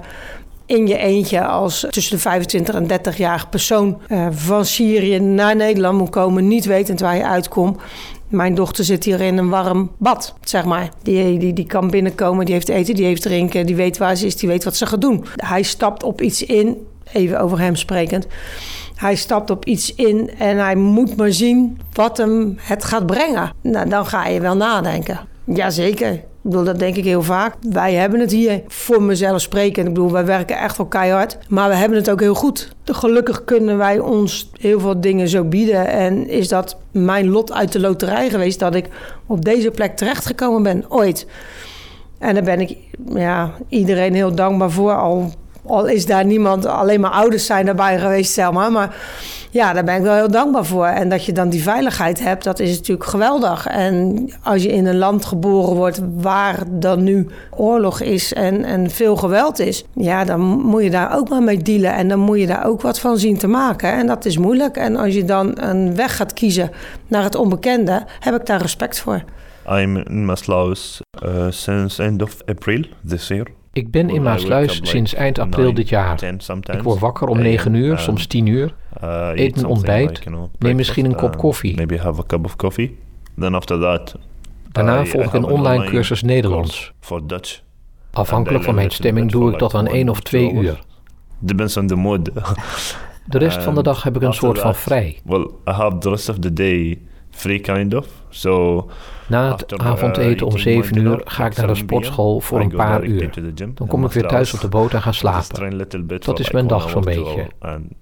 in 0.66 0.86
je 0.86 0.96
eentje 0.96 1.44
als 1.44 1.86
tussen 1.90 2.16
de 2.16 2.22
25 2.22 2.74
en 2.74 2.88
30-jarige 2.90 3.46
persoon 3.46 3.98
uh, 4.08 4.26
van 4.30 4.64
Syrië 4.64 5.20
naar 5.20 5.56
Nederland 5.56 5.98
moet 5.98 6.10
komen, 6.10 6.48
niet 6.48 6.64
wetend 6.64 7.00
waar 7.00 7.16
je 7.16 7.26
uitkomt. 7.26 7.80
Mijn 8.28 8.54
dochter 8.54 8.84
zit 8.84 9.04
hier 9.04 9.20
in 9.20 9.38
een 9.38 9.48
warm 9.48 9.90
bad, 9.98 10.34
zeg 10.40 10.64
maar. 10.64 10.88
Die, 11.02 11.38
die, 11.38 11.52
die 11.52 11.66
kan 11.66 11.90
binnenkomen, 11.90 12.44
die 12.44 12.54
heeft 12.54 12.68
eten, 12.68 12.94
die 12.94 13.04
heeft 13.04 13.22
drinken, 13.22 13.66
die 13.66 13.76
weet 13.76 13.98
waar 13.98 14.16
ze 14.16 14.26
is, 14.26 14.36
die 14.36 14.48
weet 14.48 14.64
wat 14.64 14.76
ze 14.76 14.86
gaat 14.86 15.00
doen. 15.00 15.24
Hij 15.36 15.62
stapt 15.62 16.02
op 16.02 16.20
iets 16.20 16.42
in, 16.42 16.86
even 17.12 17.40
over 17.40 17.58
hem 17.58 17.76
sprekend. 17.76 18.26
Hij 18.94 19.14
stapt 19.14 19.50
op 19.50 19.64
iets 19.64 19.94
in 19.94 20.30
en 20.38 20.56
hij 20.56 20.76
moet 20.76 21.16
maar 21.16 21.32
zien 21.32 21.80
wat 21.92 22.16
hem 22.16 22.56
het 22.58 22.84
gaat 22.84 23.06
brengen. 23.06 23.52
Nou, 23.62 23.88
dan 23.88 24.06
ga 24.06 24.26
je 24.26 24.40
wel 24.40 24.56
nadenken. 24.56 25.20
Jazeker. 25.44 26.20
Ik 26.46 26.52
bedoel, 26.52 26.66
dat 26.66 26.78
denk 26.78 26.96
ik 26.96 27.04
heel 27.04 27.22
vaak. 27.22 27.54
Wij 27.70 27.94
hebben 27.94 28.20
het 28.20 28.30
hier 28.30 28.62
voor 28.68 29.02
mezelf 29.02 29.40
spreken. 29.40 29.86
Ik 29.86 29.94
bedoel, 29.94 30.12
wij 30.12 30.24
werken 30.24 30.58
echt 30.58 30.76
wel 30.76 30.86
keihard. 30.86 31.38
Maar 31.48 31.68
we 31.68 31.74
hebben 31.74 31.98
het 31.98 32.10
ook 32.10 32.20
heel 32.20 32.34
goed. 32.34 32.72
Gelukkig 32.84 33.44
kunnen 33.44 33.78
wij 33.78 33.98
ons 33.98 34.50
heel 34.60 34.80
veel 34.80 35.00
dingen 35.00 35.28
zo 35.28 35.44
bieden. 35.44 35.86
En 35.86 36.28
is 36.28 36.48
dat 36.48 36.76
mijn 36.90 37.28
lot 37.28 37.52
uit 37.52 37.72
de 37.72 37.80
loterij 37.80 38.30
geweest 38.30 38.58
dat 38.58 38.74
ik 38.74 38.88
op 39.26 39.44
deze 39.44 39.70
plek 39.70 39.96
terechtgekomen 39.96 40.62
ben, 40.62 40.84
ooit. 40.88 41.26
En 42.18 42.34
daar 42.34 42.42
ben 42.42 42.60
ik 42.60 42.76
ja, 43.14 43.52
iedereen 43.68 44.14
heel 44.14 44.34
dankbaar 44.34 44.70
voor. 44.70 44.94
Al 44.94 45.30
al 45.66 45.86
is 45.86 46.06
daar 46.06 46.24
niemand, 46.24 46.66
alleen 46.66 47.00
maar 47.00 47.10
ouders 47.10 47.46
zijn 47.46 47.68
erbij 47.68 47.98
geweest, 47.98 48.32
Selma. 48.32 48.68
Maar 48.68 48.96
ja, 49.56 49.72
daar 49.72 49.84
ben 49.84 49.96
ik 49.96 50.02
wel 50.02 50.14
heel 50.14 50.30
dankbaar 50.30 50.64
voor. 50.64 50.86
En 50.86 51.08
dat 51.08 51.24
je 51.24 51.32
dan 51.32 51.48
die 51.48 51.62
veiligheid 51.62 52.20
hebt, 52.20 52.44
dat 52.44 52.58
is 52.58 52.76
natuurlijk 52.76 53.08
geweldig. 53.08 53.66
En 53.66 54.28
als 54.42 54.62
je 54.62 54.72
in 54.72 54.86
een 54.86 54.98
land 54.98 55.24
geboren 55.24 55.76
wordt 55.76 56.00
waar 56.16 56.62
dan 56.70 57.02
nu 57.02 57.28
oorlog 57.50 58.00
is 58.00 58.32
en, 58.32 58.64
en 58.64 58.90
veel 58.90 59.16
geweld 59.16 59.58
is, 59.58 59.84
ja, 59.94 60.24
dan 60.24 60.40
moet 60.40 60.82
je 60.82 60.90
daar 60.90 61.16
ook 61.16 61.28
maar 61.28 61.42
mee 61.42 61.62
dealen. 61.62 61.94
En 61.94 62.08
dan 62.08 62.18
moet 62.18 62.40
je 62.40 62.46
daar 62.46 62.66
ook 62.66 62.80
wat 62.80 63.00
van 63.00 63.18
zien 63.18 63.38
te 63.38 63.46
maken. 63.46 63.92
En 63.92 64.06
dat 64.06 64.24
is 64.24 64.38
moeilijk. 64.38 64.76
En 64.76 64.96
als 64.96 65.14
je 65.14 65.24
dan 65.24 65.52
een 65.54 65.96
weg 65.96 66.16
gaat 66.16 66.32
kiezen 66.32 66.70
naar 67.06 67.22
het 67.22 67.34
onbekende, 67.34 68.04
heb 68.20 68.34
ik 68.34 68.46
daar 68.46 68.60
respect 68.60 69.00
voor. 69.00 69.22
I'm 69.68 69.96
in 69.96 70.24
Maslaus 70.24 71.00
uh, 71.24 71.46
since 71.50 72.02
end 72.02 72.22
of 72.22 72.36
April 72.44 72.84
this 73.08 73.28
year. 73.28 73.46
Ik 73.72 73.90
ben 73.90 74.10
in 74.10 74.22
Maasluis 74.22 74.80
sinds 74.82 75.14
eind 75.14 75.38
april 75.38 75.74
dit 75.74 75.88
jaar. 75.88 76.22
Ik 76.72 76.82
word 76.82 76.98
wakker 76.98 77.28
om 77.28 77.38
9 77.38 77.74
uur, 77.74 77.98
soms 77.98 78.26
10 78.26 78.46
uur. 78.46 78.74
Uh, 79.04 79.30
eet 79.34 79.54
mijn 79.54 79.66
ontbijt. 79.66 80.24
Neem 80.58 80.76
misschien 80.76 81.04
een 81.04 81.14
kop 81.14 81.32
uh, 81.32 81.38
koffie. 81.38 81.76
Maybe 81.76 81.98
have 81.98 82.20
a 82.20 82.24
cup 82.26 82.44
of 82.44 82.56
coffee. 82.56 82.98
Then 83.38 83.54
after 83.54 83.80
that, 83.80 84.16
Daarna 84.72 85.04
volg 85.04 85.24
ik 85.24 85.32
een 85.32 85.44
online 85.44 85.84
cursus 85.84 86.22
Nederlands. 86.22 86.92
Afhankelijk 88.12 88.64
van 88.64 88.74
mijn 88.74 88.90
stemming 88.90 89.30
doe 89.30 89.52
ik 89.52 89.58
dat 89.58 89.74
aan 89.74 89.86
1 89.86 90.08
of 90.08 90.20
2 90.20 90.52
uur. 90.52 90.80
Depends 91.38 91.76
on 91.76 91.86
the 91.86 91.94
mood. 91.94 92.30
De 93.24 93.38
rest 93.38 93.62
van 93.62 93.74
de 93.74 93.82
dag 93.90 94.02
heb 94.02 94.16
ik 94.16 94.22
een 94.22 94.32
soort 94.32 94.58
van 94.58 94.74
vrij. 94.74 95.20
Well, 95.24 95.50
I 95.68 95.70
have 95.70 95.98
the 95.98 96.10
rest 96.10 96.28
of 96.28 96.38
the 96.38 96.52
day 96.52 96.98
free 97.36 97.60
kind 97.60 97.94
of. 97.94 98.06
So 98.28 98.86
na 99.28 99.50
het 99.50 99.78
avondeten 99.78 100.46
om 100.46 100.58
7 100.58 100.96
uur 100.96 101.20
ga 101.24 101.46
ik 101.46 101.56
naar 101.56 101.66
de 101.66 101.74
sportschool 101.74 102.40
voor 102.40 102.60
een 102.60 102.68
paar 102.68 103.04
uur. 103.04 103.30
Dan 103.74 103.86
kom 103.86 104.04
ik 104.04 104.12
weer 104.12 104.26
thuis 104.26 104.54
op 104.54 104.60
de 104.60 104.68
boot 104.68 104.92
en 104.92 105.02
ga 105.02 105.12
slapen. 105.12 105.88
Dat 106.18 106.38
is 106.38 106.50
mijn 106.50 106.66
dag 106.66 106.90
zo'n 106.90 107.04
beetje. 107.04 107.46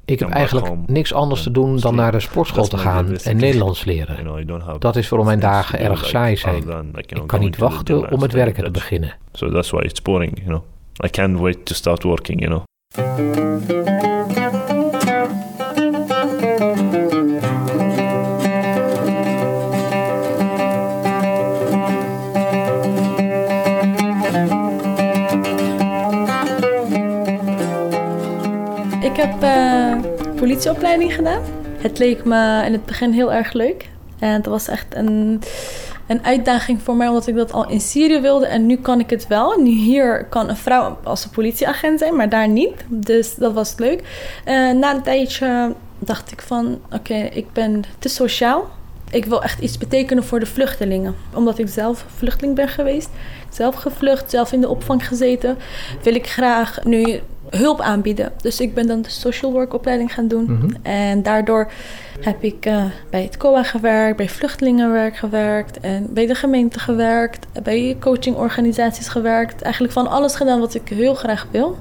Ik 0.04 0.18
heb 0.18 0.30
eigenlijk 0.30 0.70
niks 0.86 1.12
anders 1.12 1.42
te 1.42 1.50
doen 1.50 1.78
dan 1.78 1.94
naar 1.94 2.12
de 2.12 2.20
sportschool 2.20 2.66
te 2.66 2.78
gaan 2.78 3.16
en 3.16 3.36
Nederlands 3.36 3.84
leren. 3.84 4.46
Dat 4.78 4.96
is 4.96 5.08
waarom 5.08 5.26
mijn 5.26 5.40
dagen 5.40 5.78
erg 5.78 6.06
saai 6.06 6.36
zijn. 6.36 6.92
Ik 6.94 7.22
kan 7.26 7.40
niet 7.40 7.56
wachten 7.56 8.12
om 8.12 8.22
het 8.22 8.32
werken 8.32 8.64
te 8.64 8.70
beginnen. 8.70 9.14
So 9.32 9.50
that's 9.50 9.70
why 9.70 9.82
it's 9.82 10.02
boring, 10.02 10.32
you 10.34 10.46
know. 10.46 10.62
I 11.04 11.08
can't 11.08 11.38
wait 11.38 11.64
to 11.64 11.74
start 11.74 12.02
working, 12.02 12.40
you 12.40 12.50
know. 12.50 13.93
Ik 29.14 29.20
heb 29.20 29.42
uh, 29.42 29.96
politieopleiding 30.36 31.14
gedaan. 31.14 31.42
Het 31.78 31.98
leek 31.98 32.24
me 32.24 32.62
in 32.66 32.72
het 32.72 32.84
begin 32.84 33.12
heel 33.12 33.32
erg 33.32 33.52
leuk. 33.52 33.88
En 34.18 34.28
het 34.28 34.46
was 34.46 34.68
echt 34.68 34.86
een, 34.94 35.42
een 36.06 36.24
uitdaging 36.24 36.82
voor 36.82 36.96
mij, 36.96 37.08
omdat 37.08 37.26
ik 37.26 37.34
dat 37.34 37.52
al 37.52 37.70
in 37.70 37.80
Syrië 37.80 38.20
wilde. 38.20 38.46
En 38.46 38.66
nu 38.66 38.76
kan 38.76 39.00
ik 39.00 39.10
het 39.10 39.26
wel. 39.26 39.58
Nu 39.60 39.70
hier 39.70 40.24
kan 40.24 40.48
een 40.48 40.56
vrouw 40.56 40.98
als 41.02 41.24
een 41.24 41.30
politieagent 41.30 41.98
zijn, 41.98 42.16
maar 42.16 42.28
daar 42.28 42.48
niet. 42.48 42.84
Dus 42.88 43.34
dat 43.34 43.52
was 43.52 43.74
leuk. 43.76 44.00
Uh, 44.46 44.70
na 44.70 44.94
een 44.94 45.02
tijdje 45.02 45.74
dacht 45.98 46.32
ik 46.32 46.42
van, 46.42 46.80
oké, 46.92 47.14
ik 47.14 47.52
ben 47.52 47.84
te 47.98 48.08
sociaal. 48.08 48.70
Ik 49.10 49.24
wil 49.24 49.42
echt 49.42 49.60
iets 49.60 49.78
betekenen 49.78 50.24
voor 50.24 50.40
de 50.40 50.46
vluchtelingen. 50.46 51.14
Omdat 51.34 51.58
ik 51.58 51.68
zelf 51.68 52.04
vluchteling 52.16 52.54
ben 52.54 52.68
geweest. 52.68 53.08
Zelf 53.50 53.74
gevlucht, 53.74 54.30
zelf 54.30 54.52
in 54.52 54.60
de 54.60 54.68
opvang 54.68 55.08
gezeten. 55.08 55.58
Wil 56.02 56.14
ik 56.14 56.26
graag 56.26 56.84
nu 56.84 57.20
hulp 57.56 57.80
aanbieden. 57.80 58.32
Dus 58.42 58.60
ik 58.60 58.74
ben 58.74 58.86
dan 58.86 59.02
de 59.02 59.10
social 59.10 59.52
work 59.52 59.74
opleiding 59.74 60.14
gaan 60.14 60.28
doen. 60.28 60.44
Mhm. 60.44 60.68
En 60.82 61.22
daardoor 61.22 61.70
heb 62.20 62.42
ik 62.42 62.66
uh, 62.66 62.84
bij 63.10 63.22
het 63.22 63.36
COA 63.36 63.62
gewerkt, 63.62 64.16
bij 64.16 64.28
vluchtelingenwerk 64.28 65.16
gewerkt 65.16 65.80
en 65.80 66.06
bij 66.10 66.26
de 66.26 66.34
gemeente 66.34 66.78
gewerkt, 66.78 67.46
bij 67.62 67.96
coachingorganisaties 68.00 69.08
gewerkt. 69.08 69.62
Eigenlijk 69.62 69.92
van 69.92 70.06
alles 70.06 70.34
gedaan 70.34 70.60
wat 70.60 70.74
ik 70.74 70.88
heel 70.88 71.14
graag 71.14 71.46
wil. 71.50 71.78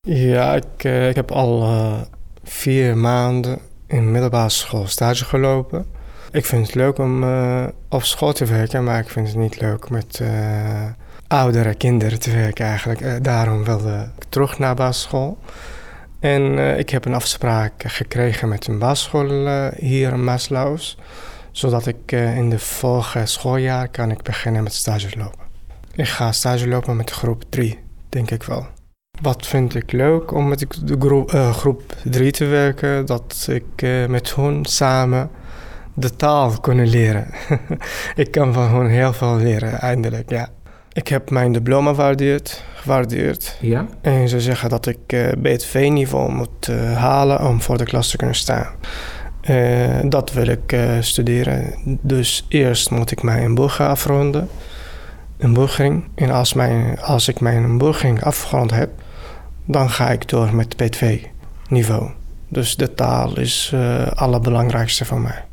Ja, 0.00 0.54
ik, 0.54 0.84
uh, 0.84 1.08
ik 1.08 1.14
heb 1.14 1.30
al 1.30 1.62
uh, 1.62 2.00
vier 2.44 2.96
maanden 2.96 3.58
in 3.86 4.10
middelbare 4.10 4.50
school 4.50 4.86
stage 4.86 5.24
gelopen. 5.24 5.86
Ik 6.30 6.44
vind 6.44 6.66
het 6.66 6.74
leuk 6.74 6.98
om 6.98 7.24
op 7.88 8.02
school 8.02 8.32
te 8.32 8.44
werken, 8.44 8.84
maar 8.84 8.98
ik 8.98 9.08
vind 9.08 9.26
het 9.26 9.36
niet 9.36 9.60
leuk 9.60 9.90
met 9.90 10.20
oudere 11.28 11.74
kinderen 11.74 12.20
te 12.20 12.30
werken 12.30 12.66
eigenlijk. 12.66 13.00
Uh, 13.00 13.14
daarom 13.22 13.64
wilde 13.64 14.10
ik 14.18 14.24
terug 14.28 14.58
naar 14.58 14.74
basisschool. 14.74 15.38
En 16.20 16.42
uh, 16.42 16.78
ik 16.78 16.90
heb 16.90 17.04
een 17.04 17.14
afspraak 17.14 17.72
gekregen 17.86 18.48
met 18.48 18.66
een 18.66 18.78
basisschool 18.78 19.46
uh, 19.46 19.66
hier 19.76 20.12
in 20.12 20.24
Maaslaus. 20.24 20.98
Zodat 21.50 21.86
ik 21.86 22.12
in 22.12 22.50
de 22.50 22.58
volgende 22.58 23.26
schooljaar 23.26 23.88
kan 23.88 24.10
ik 24.10 24.22
beginnen 24.22 24.62
met 24.62 24.74
stage 24.74 25.18
lopen. 25.18 25.44
Ik 25.94 26.08
ga 26.08 26.32
stage 26.32 26.68
lopen 26.68 26.96
met 26.96 27.10
groep 27.10 27.44
3, 27.48 27.78
denk 28.08 28.30
ik 28.30 28.42
wel. 28.42 28.66
Wat 29.20 29.46
vind 29.46 29.74
ik 29.74 29.92
leuk 29.92 30.32
om 30.32 30.48
met 30.48 30.66
de 30.84 30.96
groep, 30.98 31.30
groep 31.52 31.82
3 32.04 32.30
te 32.30 32.44
werken? 32.44 33.06
Dat 33.06 33.48
ik 33.50 34.08
met 34.08 34.34
hun 34.34 34.64
samen 34.64 35.30
de 35.94 36.16
taal 36.16 36.60
kunnen 36.60 36.88
leren. 36.88 37.26
ik 38.22 38.30
kan 38.30 38.52
van 38.52 38.68
hun 38.68 38.86
heel 38.86 39.12
veel 39.12 39.36
leren, 39.36 39.80
eindelijk, 39.80 40.30
ja. 40.30 40.48
Ik 40.96 41.08
heb 41.08 41.30
mijn 41.30 41.52
diploma 41.52 41.90
gewaardeerd. 41.90 42.64
gewaardeerd. 42.74 43.58
Ja? 43.60 43.86
En 44.00 44.28
ze 44.28 44.40
zeggen 44.40 44.68
dat 44.68 44.86
ik 44.86 44.98
uh, 45.06 45.28
eh, 45.28 45.38
BTV-niveau 45.40 46.32
moet 46.32 46.68
uh, 46.68 46.96
halen 46.96 47.48
om 47.48 47.62
voor 47.62 47.78
de 47.78 47.84
klas 47.84 48.10
te 48.10 48.16
kunnen 48.16 48.36
staan. 48.36 48.66
Uh, 49.50 49.98
dat 50.08 50.32
wil 50.32 50.46
ik 50.46 50.76
studeren. 51.00 51.74
Dus 52.00 52.46
eerst 52.48 52.90
moet 52.90 53.10
ik 53.10 53.22
mijn 53.22 53.42
inburgering 53.42 53.90
afronden. 53.90 54.48
Inburgering. 55.36 56.04
En 56.14 56.30
als, 56.30 56.52
mijn, 56.52 57.00
als 57.00 57.28
ik 57.28 57.40
mijn 57.40 57.62
inburgering 57.62 58.24
afgerond 58.24 58.70
heb, 58.70 58.90
dan 59.64 59.90
ga 59.90 60.10
ik 60.10 60.28
door 60.28 60.54
met 60.54 60.76
BTV-niveau. 60.76 62.10
Dus 62.48 62.76
de 62.76 62.94
taal 62.94 63.38
is 63.38 63.72
het 63.74 64.16
allerbelangrijkste 64.16 65.04
voor 65.04 65.20
mij. 65.20 65.44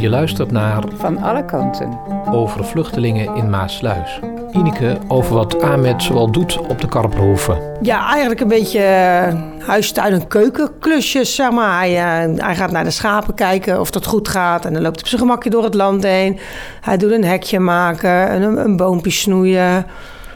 Je 0.00 0.08
luistert 0.08 0.50
naar 0.50 0.82
Van 0.94 1.22
alle 1.22 1.44
kanten 1.44 1.98
over 2.30 2.64
vluchtelingen 2.64 3.34
in 3.34 3.50
Maasluis. 3.50 4.20
Ineke 4.52 4.98
over 5.08 5.34
wat 5.34 5.62
Ahmed 5.62 6.02
zoal 6.02 6.30
doet 6.30 6.58
op 6.58 6.80
de 6.80 6.88
Karperhoeve. 6.88 7.76
Ja, 7.82 8.08
eigenlijk 8.10 8.40
een 8.40 8.48
beetje 8.48 8.82
huistuin- 9.58 10.12
en 10.12 10.26
keukenklusjes, 10.28 11.34
zeg 11.34 11.50
maar. 11.50 11.78
Hij, 11.78 11.92
uh, 11.92 12.42
hij 12.44 12.56
gaat 12.56 12.70
naar 12.70 12.84
de 12.84 12.90
schapen 12.90 13.34
kijken 13.34 13.80
of 13.80 13.90
dat 13.90 14.06
goed 14.06 14.28
gaat. 14.28 14.64
En 14.64 14.72
dan 14.72 14.82
loopt 14.82 14.94
hij 14.94 15.04
op 15.04 15.08
zijn 15.08 15.20
gemakje 15.20 15.50
door 15.50 15.64
het 15.64 15.74
land 15.74 16.02
heen. 16.02 16.38
Hij 16.80 16.96
doet 16.96 17.10
een 17.10 17.24
hekje 17.24 17.58
maken, 17.58 18.42
een, 18.42 18.64
een 18.64 18.76
boompje 18.76 19.10
snoeien. 19.10 19.86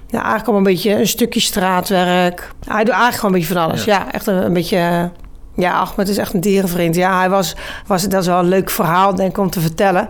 Ja, 0.06 0.20
eigenlijk 0.20 0.48
al 0.48 0.56
een 0.56 0.62
beetje 0.62 0.98
een 0.98 1.06
stukje 1.06 1.40
straatwerk. 1.40 2.50
Hij 2.66 2.84
doet 2.84 2.94
eigenlijk 2.94 3.14
gewoon 3.14 3.34
een 3.34 3.40
beetje 3.40 3.54
van 3.54 3.64
alles. 3.64 3.84
Ja, 3.84 4.12
echt 4.12 4.26
een, 4.26 4.44
een 4.44 4.52
beetje... 4.52 5.10
Ja, 5.54 5.72
Ahmed 5.72 6.08
is 6.08 6.18
echt 6.18 6.34
een 6.34 6.40
dierenvriend. 6.40 6.94
Ja, 6.94 7.18
hij 7.18 7.30
was, 7.30 7.56
was, 7.86 8.08
dat 8.08 8.20
is 8.20 8.26
wel 8.26 8.38
een 8.38 8.48
leuk 8.48 8.70
verhaal, 8.70 9.14
denk 9.14 9.30
ik, 9.30 9.38
om 9.38 9.50
te 9.50 9.60
vertellen. 9.60 10.08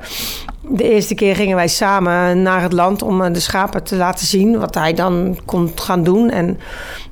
De 0.60 0.90
eerste 0.90 1.14
keer 1.14 1.36
gingen 1.36 1.56
wij 1.56 1.68
samen 1.68 2.42
naar 2.42 2.62
het 2.62 2.72
land 2.72 3.02
om 3.02 3.22
eh, 3.22 3.32
de 3.32 3.40
schapen 3.40 3.82
te 3.82 3.96
laten 3.96 4.26
zien 4.26 4.58
wat 4.58 4.74
hij 4.74 4.94
dan 4.94 5.38
kon 5.44 5.72
gaan 5.74 6.02
doen. 6.02 6.30
En 6.30 6.58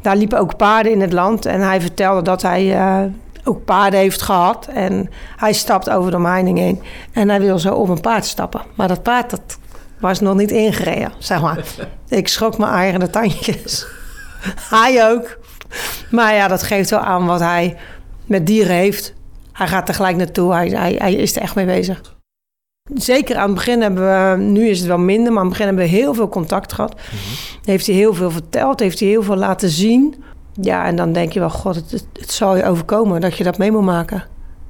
daar 0.00 0.16
liepen 0.16 0.38
ook 0.38 0.56
paarden 0.56 0.92
in 0.92 1.00
het 1.00 1.12
land. 1.12 1.46
En 1.46 1.60
hij 1.60 1.80
vertelde 1.80 2.22
dat 2.22 2.42
hij 2.42 2.76
uh, 2.76 3.12
ook 3.44 3.64
paarden 3.64 4.00
heeft 4.00 4.22
gehad. 4.22 4.66
En 4.66 5.10
hij 5.36 5.52
stapt 5.52 5.90
over 5.90 6.10
de 6.10 6.16
omheining 6.16 6.58
heen. 6.58 6.82
En 7.12 7.28
hij 7.28 7.40
wil 7.40 7.58
zo 7.58 7.74
op 7.74 7.88
een 7.88 8.00
paard 8.00 8.24
stappen. 8.24 8.62
Maar 8.74 8.88
dat 8.88 9.02
paard 9.02 9.30
dat 9.30 9.58
was 10.00 10.20
nog 10.20 10.34
niet 10.34 10.50
ingereden, 10.50 11.12
zeg 11.18 11.40
maar. 11.40 11.58
Ik 12.08 12.28
schrok 12.28 12.58
mijn 12.58 12.72
eigen 12.72 13.10
tandjes. 13.10 13.86
hij 14.70 15.10
ook. 15.10 15.38
Maar 16.10 16.34
ja, 16.34 16.48
dat 16.48 16.62
geeft 16.62 16.90
wel 16.90 17.00
aan 17.00 17.26
wat 17.26 17.40
hij 17.40 17.76
met 18.26 18.46
dieren 18.46 18.76
heeft. 18.76 19.14
Hij 19.52 19.68
gaat 19.68 19.88
er 19.88 19.94
gelijk 19.94 20.16
naartoe. 20.16 20.52
Hij, 20.52 20.68
hij, 20.68 20.94
hij 20.98 21.14
is 21.14 21.36
er 21.36 21.42
echt 21.42 21.54
mee 21.54 21.66
bezig. 21.66 22.16
Zeker 22.94 23.36
aan 23.36 23.46
het 23.46 23.54
begin 23.54 23.80
hebben 23.80 24.02
we, 24.04 24.42
nu 24.42 24.68
is 24.68 24.78
het 24.78 24.88
wel 24.88 24.98
minder, 24.98 25.32
maar 25.32 25.42
aan 25.42 25.48
het 25.48 25.58
begin 25.58 25.66
hebben 25.66 25.84
we 25.84 25.96
heel 25.96 26.14
veel 26.14 26.28
contact 26.28 26.72
gehad. 26.72 26.94
Mm 26.94 27.00
-hmm. 27.10 27.60
Heeft 27.64 27.86
hij 27.86 27.94
heel 27.94 28.14
veel 28.14 28.30
verteld, 28.30 28.80
heeft 28.80 29.00
hij 29.00 29.08
heel 29.08 29.22
veel 29.22 29.36
laten 29.36 29.68
zien. 29.68 30.14
Ja, 30.60 30.84
en 30.84 30.96
dan 30.96 31.12
denk 31.12 31.32
je 31.32 31.40
wel, 31.40 31.50
god, 31.50 31.74
het, 31.74 31.90
het, 31.90 32.06
het 32.12 32.32
zal 32.32 32.56
je 32.56 32.64
overkomen 32.64 33.20
dat 33.20 33.36
je 33.36 33.44
dat 33.44 33.58
mee 33.58 33.72
moet 33.72 33.84
maken. 33.84 34.24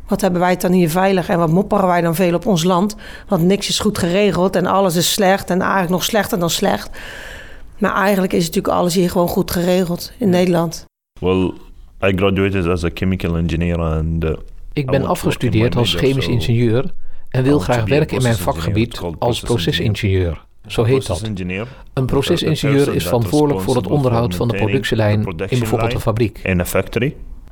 Wat 0.08 0.20
hebben 0.20 0.40
wij 0.40 0.56
dan 0.56 0.72
hier 0.72 0.90
veilig 0.90 1.28
en 1.28 1.38
wat 1.38 1.50
mopperen 1.50 1.86
wij 1.86 2.00
dan 2.00 2.14
veel 2.14 2.34
op 2.34 2.46
ons 2.46 2.64
land? 2.64 2.96
Want 3.28 3.42
niks 3.42 3.68
is 3.68 3.78
goed 3.78 3.98
geregeld 3.98 4.56
en 4.56 4.66
alles 4.66 4.96
is 4.96 5.12
slecht 5.12 5.50
en 5.50 5.60
eigenlijk 5.60 5.90
nog 5.90 6.04
slechter 6.04 6.38
dan 6.38 6.50
slecht. 6.50 6.90
Maar 7.78 7.94
eigenlijk 7.94 8.32
is 8.32 8.46
natuurlijk 8.46 8.74
alles 8.74 8.94
hier 8.94 9.10
gewoon 9.10 9.28
goed 9.28 9.50
geregeld 9.50 10.12
in 10.18 10.28
Nederland. 10.28 10.84
Well, 11.20 11.52
I 12.04 12.12
graduated 12.16 12.66
as 12.66 12.84
a 12.84 12.90
chemical 12.94 13.36
engineer 13.36 13.80
and 13.80 14.24
uh, 14.24 14.30
Ik 14.72 14.86
ben 14.86 15.04
afgestudeerd 15.04 15.76
als 15.76 15.94
chemisch 15.94 16.28
ingenieur 16.28 16.94
en 17.28 17.42
wil 17.42 17.58
graag 17.58 17.84
werken 17.84 18.16
in 18.16 18.22
mijn 18.22 18.34
vakgebied 18.34 19.00
als 19.18 19.40
procesingenieur. 19.40 20.44
Zo 20.66 20.84
heet 20.84 21.06
dat. 21.06 21.22
Een 21.92 22.06
procesingenieur 22.06 22.94
is 22.94 23.04
verantwoordelijk 23.04 23.60
voor 23.60 23.76
het 23.76 23.86
onderhoud 23.86 24.34
van 24.34 24.48
de 24.48 24.56
productielijn 24.56 25.24
in 25.48 25.58
bijvoorbeeld 25.58 25.92
een 25.94 26.00
fabriek. 26.00 26.40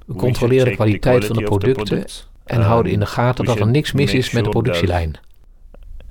We 0.06 0.14
controleren 0.16 0.64
de 0.64 0.74
kwaliteit 0.74 1.24
van 1.24 1.36
de 1.36 1.42
producten 1.42 2.04
en 2.44 2.60
houden 2.60 2.92
in 2.92 3.00
de 3.00 3.06
gaten 3.06 3.44
dat 3.44 3.60
er 3.60 3.66
niks 3.66 3.92
mis 3.92 4.14
is 4.14 4.30
met 4.30 4.44
de 4.44 4.50
productielijn. 4.50 5.18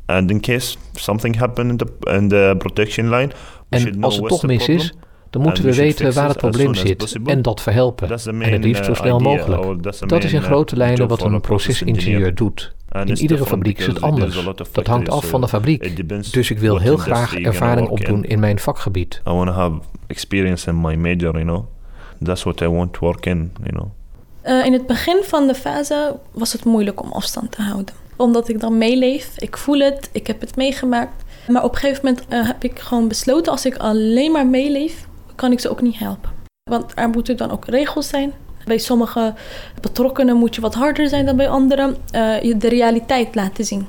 And 0.05 0.31
in 0.31 0.41
case 0.41 0.77
something 0.93 1.37
happened 1.37 1.71
in 1.71 1.77
the, 1.77 2.11
in 2.15 2.27
the 2.27 2.55
production 2.57 3.09
line, 3.09 3.31
en 3.69 4.03
als 4.03 4.15
het 4.15 4.27
toch 4.27 4.43
mis 4.43 4.67
is, 4.67 4.93
dan 5.29 5.41
moeten 5.41 5.63
we 5.63 5.75
weten 5.75 6.13
waar 6.13 6.27
het 6.27 6.37
probleem 6.37 6.75
zit 6.75 7.17
en 7.25 7.41
dat 7.41 7.61
verhelpen. 7.61 8.09
En 8.09 8.41
het 8.41 8.63
liefst 8.63 8.85
zo 8.85 8.93
snel 8.93 9.19
mogelijk. 9.19 9.83
Dat 10.09 10.23
is 10.23 10.33
in 10.33 10.41
grote 10.41 10.75
lijnen 10.75 11.07
wat 11.07 11.21
een 11.21 11.41
procesingenieur 11.41 12.35
doet. 12.35 12.73
In 13.03 13.17
iedere 13.17 13.45
fabriek 13.45 13.79
is 13.79 13.85
het 13.85 14.01
anders. 14.01 14.43
Dat 14.71 14.87
hangt 14.87 15.09
af 15.09 15.25
van 15.25 15.41
de 15.41 15.47
fabriek. 15.47 16.09
Dus 16.33 16.51
ik 16.51 16.59
wil 16.59 16.77
heel 16.77 16.97
graag 16.97 17.35
ervaring 17.35 17.87
opdoen 17.87 18.23
in 18.23 18.39
mijn 18.39 18.59
vakgebied. 18.59 19.21
I 19.27 19.31
want 19.31 19.47
to 19.47 19.53
have 19.53 19.79
experience 20.07 20.69
in 20.69 20.81
my 20.81 20.95
major, 20.95 21.31
you 21.31 21.43
know. 21.43 21.65
That's 22.23 22.43
what 22.43 22.61
I 22.61 22.67
want 22.67 22.93
to 22.93 22.99
work 22.99 23.25
in, 23.25 23.51
you 23.63 23.75
know. 23.75 23.87
Uh, 24.45 24.65
in 24.65 24.73
het 24.73 24.87
begin 24.87 25.23
van 25.23 25.47
de 25.47 25.53
fase 25.55 26.15
was 26.31 26.53
het 26.53 26.65
moeilijk 26.65 27.01
om 27.01 27.11
afstand 27.11 27.51
te 27.51 27.61
houden. 27.61 27.95
Omdat 28.15 28.49
ik 28.49 28.59
dan 28.59 28.77
meeleef, 28.77 29.31
ik 29.37 29.57
voel 29.57 29.79
het, 29.79 30.09
ik 30.11 30.27
heb 30.27 30.41
het 30.41 30.55
meegemaakt. 30.55 31.23
Maar 31.47 31.63
op 31.63 31.71
een 31.73 31.77
gegeven 31.77 32.05
moment 32.05 32.25
uh, 32.29 32.47
heb 32.47 32.63
ik 32.63 32.79
gewoon 32.79 33.07
besloten, 33.07 33.51
als 33.51 33.65
ik 33.65 33.77
alleen 33.77 34.31
maar 34.31 34.47
meeleef, 34.47 35.07
kan 35.39 35.51
ik 35.51 35.59
ze 35.59 35.69
ook 35.69 35.81
niet 35.81 35.99
helpen. 35.99 36.29
Want 36.69 36.91
er 36.95 37.09
moeten 37.09 37.37
dan 37.37 37.51
ook 37.51 37.65
regels 37.65 38.07
zijn. 38.07 38.33
Bij 38.65 38.77
sommige 38.77 39.33
betrokkenen 39.81 40.37
moet 40.37 40.55
je 40.55 40.61
wat 40.61 40.73
harder 40.73 41.09
zijn 41.09 41.25
dan 41.25 41.35
bij 41.35 41.49
anderen. 41.49 41.97
Uh, 42.15 42.41
je 42.41 42.57
de 42.57 42.69
realiteit 42.69 43.35
laten 43.35 43.65
zien. 43.65 43.87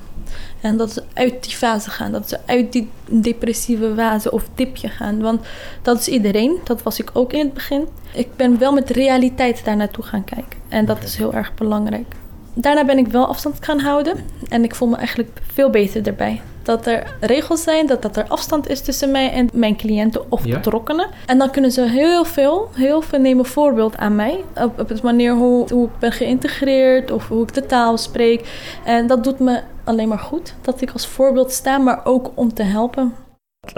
En 0.61 0.77
dat 0.77 0.93
ze 0.93 1.03
uit 1.13 1.45
die 1.45 1.57
fase 1.57 1.91
gaan. 1.91 2.13
Dat 2.13 2.29
ze 2.29 2.39
uit 2.47 2.73
die 2.73 2.91
depressieve 3.09 3.93
fase 3.97 4.31
of 4.31 4.49
dipje 4.55 4.89
gaan. 4.89 5.21
Want 5.21 5.41
dat 5.83 5.99
is 5.99 6.09
iedereen. 6.09 6.59
Dat 6.65 6.83
was 6.83 6.99
ik 6.99 7.11
ook 7.13 7.33
in 7.33 7.45
het 7.45 7.55
begin. 7.55 7.89
Ik 8.13 8.37
ben 8.37 8.59
wel 8.59 8.73
met 8.73 8.91
realiteit 8.91 9.65
daar 9.65 9.77
naartoe 9.77 10.05
gaan 10.05 10.25
kijken. 10.25 10.59
En 10.69 10.85
dat 10.85 11.03
is 11.03 11.17
heel 11.17 11.35
erg 11.35 11.55
belangrijk. 11.55 12.15
Daarna 12.55 12.85
ben 12.85 12.99
ik 12.99 13.07
wel 13.07 13.27
afstand 13.27 13.57
gaan 13.61 13.81
houden. 13.81 14.17
En 14.49 14.65
ik 14.65 14.75
voel 14.75 14.89
me 14.89 14.97
eigenlijk 14.97 15.41
veel 15.53 15.71
beter 15.71 16.07
erbij. 16.07 16.41
Dat 16.70 16.87
er 16.87 17.14
regels 17.20 17.62
zijn, 17.62 17.87
dat, 17.87 18.02
dat 18.02 18.16
er 18.16 18.24
afstand 18.28 18.68
is 18.68 18.80
tussen 18.80 19.11
mij 19.11 19.33
en 19.33 19.48
mijn 19.52 19.76
cliënten 19.76 20.33
of 20.33 20.44
Ja. 20.44 20.54
betrokkenen. 20.54 21.06
En 21.26 21.38
dan 21.38 21.50
kunnen 21.50 21.70
ze 21.70 21.83
heel 21.83 22.24
veel, 22.24 22.68
heel 22.74 23.00
veel 23.00 23.18
nemen 23.18 23.44
voorbeeld 23.46 23.96
aan 23.96 24.14
mij. 24.14 24.44
Op, 24.54 24.80
op 24.80 24.88
het 24.88 25.02
manier 25.02 25.35
hoe, 25.35 25.66
hoe 25.72 25.87
ik 25.87 25.98
ben 25.98 26.12
geïntegreerd 26.12 27.11
of 27.11 27.28
hoe 27.28 27.42
ik 27.42 27.54
de 27.54 27.66
taal 27.66 27.96
spreek. 27.98 28.48
En 28.85 29.06
dat 29.06 29.24
doet 29.24 29.38
me 29.38 29.61
alleen 29.85 30.09
maar 30.09 30.18
goed. 30.18 30.54
Dat 30.61 30.80
ik 30.80 30.90
als 30.90 31.06
voorbeeld 31.06 31.52
sta, 31.52 31.78
maar 31.78 32.00
ook 32.04 32.30
om 32.35 32.54
te 32.54 32.62
helpen. 32.62 33.14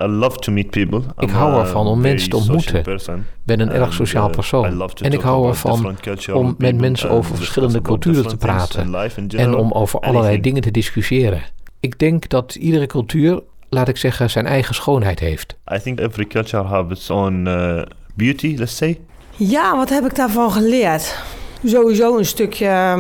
I 0.02 0.06
love 0.06 0.38
to 0.38 0.52
meet 0.52 0.70
people. 0.70 1.02
Ik 1.18 1.30
hou 1.30 1.60
ervan 1.60 1.86
om 1.86 2.00
mensen 2.00 2.30
te 2.30 2.36
ontmoeten. 2.36 2.78
Ik 2.78 3.08
ben 3.44 3.60
een 3.60 3.70
erg 3.70 3.92
sociaal 3.92 4.28
uh, 4.28 4.34
persoon. 4.34 4.90
En 5.00 5.12
ik 5.12 5.20
hou 5.20 5.48
ervan 5.48 5.96
om 6.32 6.54
met 6.58 6.80
mensen 6.80 7.10
over 7.10 7.20
discuss 7.20 7.38
verschillende 7.38 7.80
culturen 7.82 8.26
te 8.26 8.36
praten. 8.36 8.94
En 9.36 9.54
om 9.54 9.72
over 9.72 10.00
allerlei 10.00 10.40
dingen 10.40 10.62
te 10.62 10.70
discussiëren. 10.70 11.42
Ik 11.82 11.98
denk 11.98 12.28
dat 12.28 12.54
iedere 12.54 12.86
cultuur, 12.86 13.42
laat 13.68 13.88
ik 13.88 13.96
zeggen, 13.96 14.30
zijn 14.30 14.46
eigen 14.46 14.74
schoonheid 14.74 15.18
heeft. 15.18 15.56
I 15.74 15.78
think 15.78 16.00
every 16.00 16.26
culture 16.26 16.62
have 16.62 16.92
its 16.92 17.10
own 17.10 17.44
uh, 17.46 17.82
beauty, 18.14 18.54
let's 18.58 18.76
say. 18.76 19.00
Ja, 19.36 19.76
wat 19.76 19.88
heb 19.88 20.04
ik 20.04 20.14
daarvan 20.14 20.52
geleerd? 20.52 21.18
Sowieso 21.64 22.18
een 22.18 22.24
stukje 22.24 22.96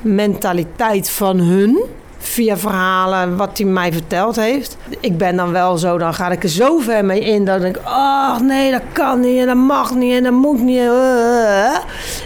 mentaliteit 0.00 1.10
van 1.10 1.38
hun. 1.38 1.82
Via 2.24 2.56
verhalen 2.56 3.36
wat 3.36 3.58
hij 3.58 3.66
mij 3.66 3.92
verteld 3.92 4.36
heeft. 4.36 4.76
Ik 5.00 5.18
ben 5.18 5.36
dan 5.36 5.52
wel 5.52 5.78
zo, 5.78 5.98
dan 5.98 6.14
ga 6.14 6.30
ik 6.30 6.42
er 6.42 6.48
zo 6.48 6.78
ver 6.78 7.04
mee 7.04 7.20
in. 7.20 7.44
Dat 7.44 7.64
ik 7.64 7.78
ach 7.84 8.40
nee, 8.40 8.70
dat 8.70 8.82
kan 8.92 9.20
niet 9.20 9.40
en 9.40 9.46
dat 9.46 9.56
mag 9.56 9.94
niet 9.94 10.12
en 10.12 10.22
dat 10.22 10.32
moet 10.32 10.60
niet. 10.60 10.80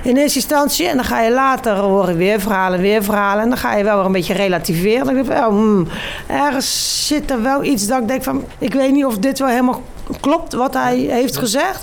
In 0.03 0.17
eerste 0.17 0.39
instantie. 0.39 0.87
En 0.87 0.97
dan 0.97 1.05
ga 1.05 1.21
je 1.21 1.33
later 1.33 1.77
horen 1.77 2.17
weer 2.17 2.41
verhalen, 2.41 2.81
weer 2.81 3.03
verhalen. 3.03 3.43
En 3.43 3.49
dan 3.49 3.59
ga 3.59 3.77
je 3.77 3.85
wel 3.85 3.97
weer 3.97 4.05
een 4.05 4.13
beetje 4.13 4.35
relativeren. 4.35 5.05
Dan 5.05 5.15
denk 5.15 5.27
ik, 5.27 5.33
oh, 5.33 5.47
hmm, 5.47 5.89
ergens 6.27 7.07
zit 7.07 7.31
er 7.31 7.43
wel 7.43 7.65
iets 7.65 7.87
dat 7.87 8.01
ik 8.01 8.09
denk 8.09 8.23
van... 8.23 8.45
Ik 8.59 8.75
weet 8.75 8.93
niet 8.93 9.05
of 9.05 9.19
dit 9.19 9.39
wel 9.39 9.49
helemaal 9.49 9.83
klopt 10.21 10.53
wat 10.53 10.75
hij 10.75 10.97
heeft 10.97 11.37
gezegd. 11.37 11.83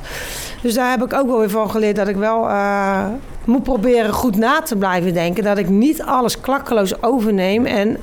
Dus 0.61 0.73
daar 0.73 0.89
heb 0.89 1.03
ik 1.03 1.13
ook 1.13 1.27
wel 1.27 1.39
weer 1.39 1.49
van 1.49 1.69
geleerd 1.69 1.95
dat 1.95 2.07
ik 2.07 2.15
wel 2.15 2.49
eh, 2.49 3.05
moet 3.45 3.63
proberen 3.63 4.13
goed 4.13 4.37
na 4.37 4.61
te 4.61 4.75
blijven 4.75 5.13
denken. 5.13 5.43
Dat 5.43 5.57
ik 5.57 5.69
niet 5.69 6.01
alles 6.01 6.39
klakkeloos 6.39 7.01
overneem 7.03 7.65
en 7.65 7.97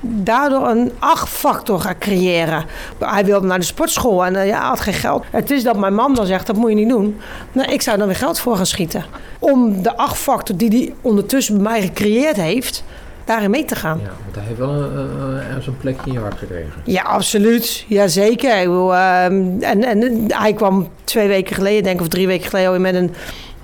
daardoor 0.00 0.68
een 0.68 0.92
acht-factor 0.98 1.80
ga 1.80 1.94
creëren. 1.98 2.64
Hij 2.98 3.24
wilde 3.24 3.46
naar 3.46 3.58
de 3.58 3.64
sportschool 3.64 4.24
en 4.24 4.36
eh, 4.36 4.46
ja, 4.46 4.68
had 4.68 4.80
geen 4.80 4.94
geld. 4.94 5.24
Het 5.30 5.50
is 5.50 5.62
dat 5.62 5.76
mijn 5.76 5.94
man 5.94 6.14
dan 6.14 6.26
zegt, 6.26 6.46
dat 6.46 6.56
moet 6.56 6.70
je 6.70 6.76
niet 6.76 6.88
doen. 6.88 7.20
Nou, 7.52 7.72
ik 7.72 7.82
zou 7.82 7.98
dan 7.98 8.06
weer 8.06 8.16
geld 8.16 8.38
voor 8.38 8.56
gaan 8.56 8.66
schieten. 8.66 9.04
Om 9.38 9.82
de 9.82 9.96
acht-factor 9.96 10.56
die 10.56 10.68
hij 10.68 10.94
ondertussen 11.00 11.54
bij 11.54 11.62
mij 11.62 11.82
gecreëerd 11.82 12.36
heeft, 12.36 12.84
daarin 13.24 13.50
mee 13.50 13.64
te 13.64 13.76
gaan. 13.76 13.98
Ja, 14.02 14.10
want 14.22 14.34
hij 14.34 14.44
heeft 14.44 14.58
wel 14.58 14.70
een, 14.70 15.66
een 15.66 15.76
plekje 15.80 16.06
in 16.06 16.12
je 16.12 16.18
hart 16.18 16.38
gekregen. 16.38 16.72
Ja, 16.84 17.02
absoluut. 17.02 17.84
Jazeker. 17.88 18.50
Ehm, 18.50 19.60
en, 19.60 19.84
en 19.84 20.24
hij 20.28 20.52
kwam 20.52 20.88
twee 21.04 21.28
weken 21.28 21.54
geleden, 21.54 21.82
denk 21.82 21.94
ik, 21.94 22.00
of 22.00 22.08
drie 22.08 22.26
weken 22.26 22.48
geleden, 22.48 22.80
met 22.80 22.94
een 22.94 23.14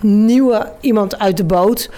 nieuwe 0.07 0.73
iemand 0.81 1.19
uit 1.19 1.37
de 1.37 1.45
boot. 1.45 1.91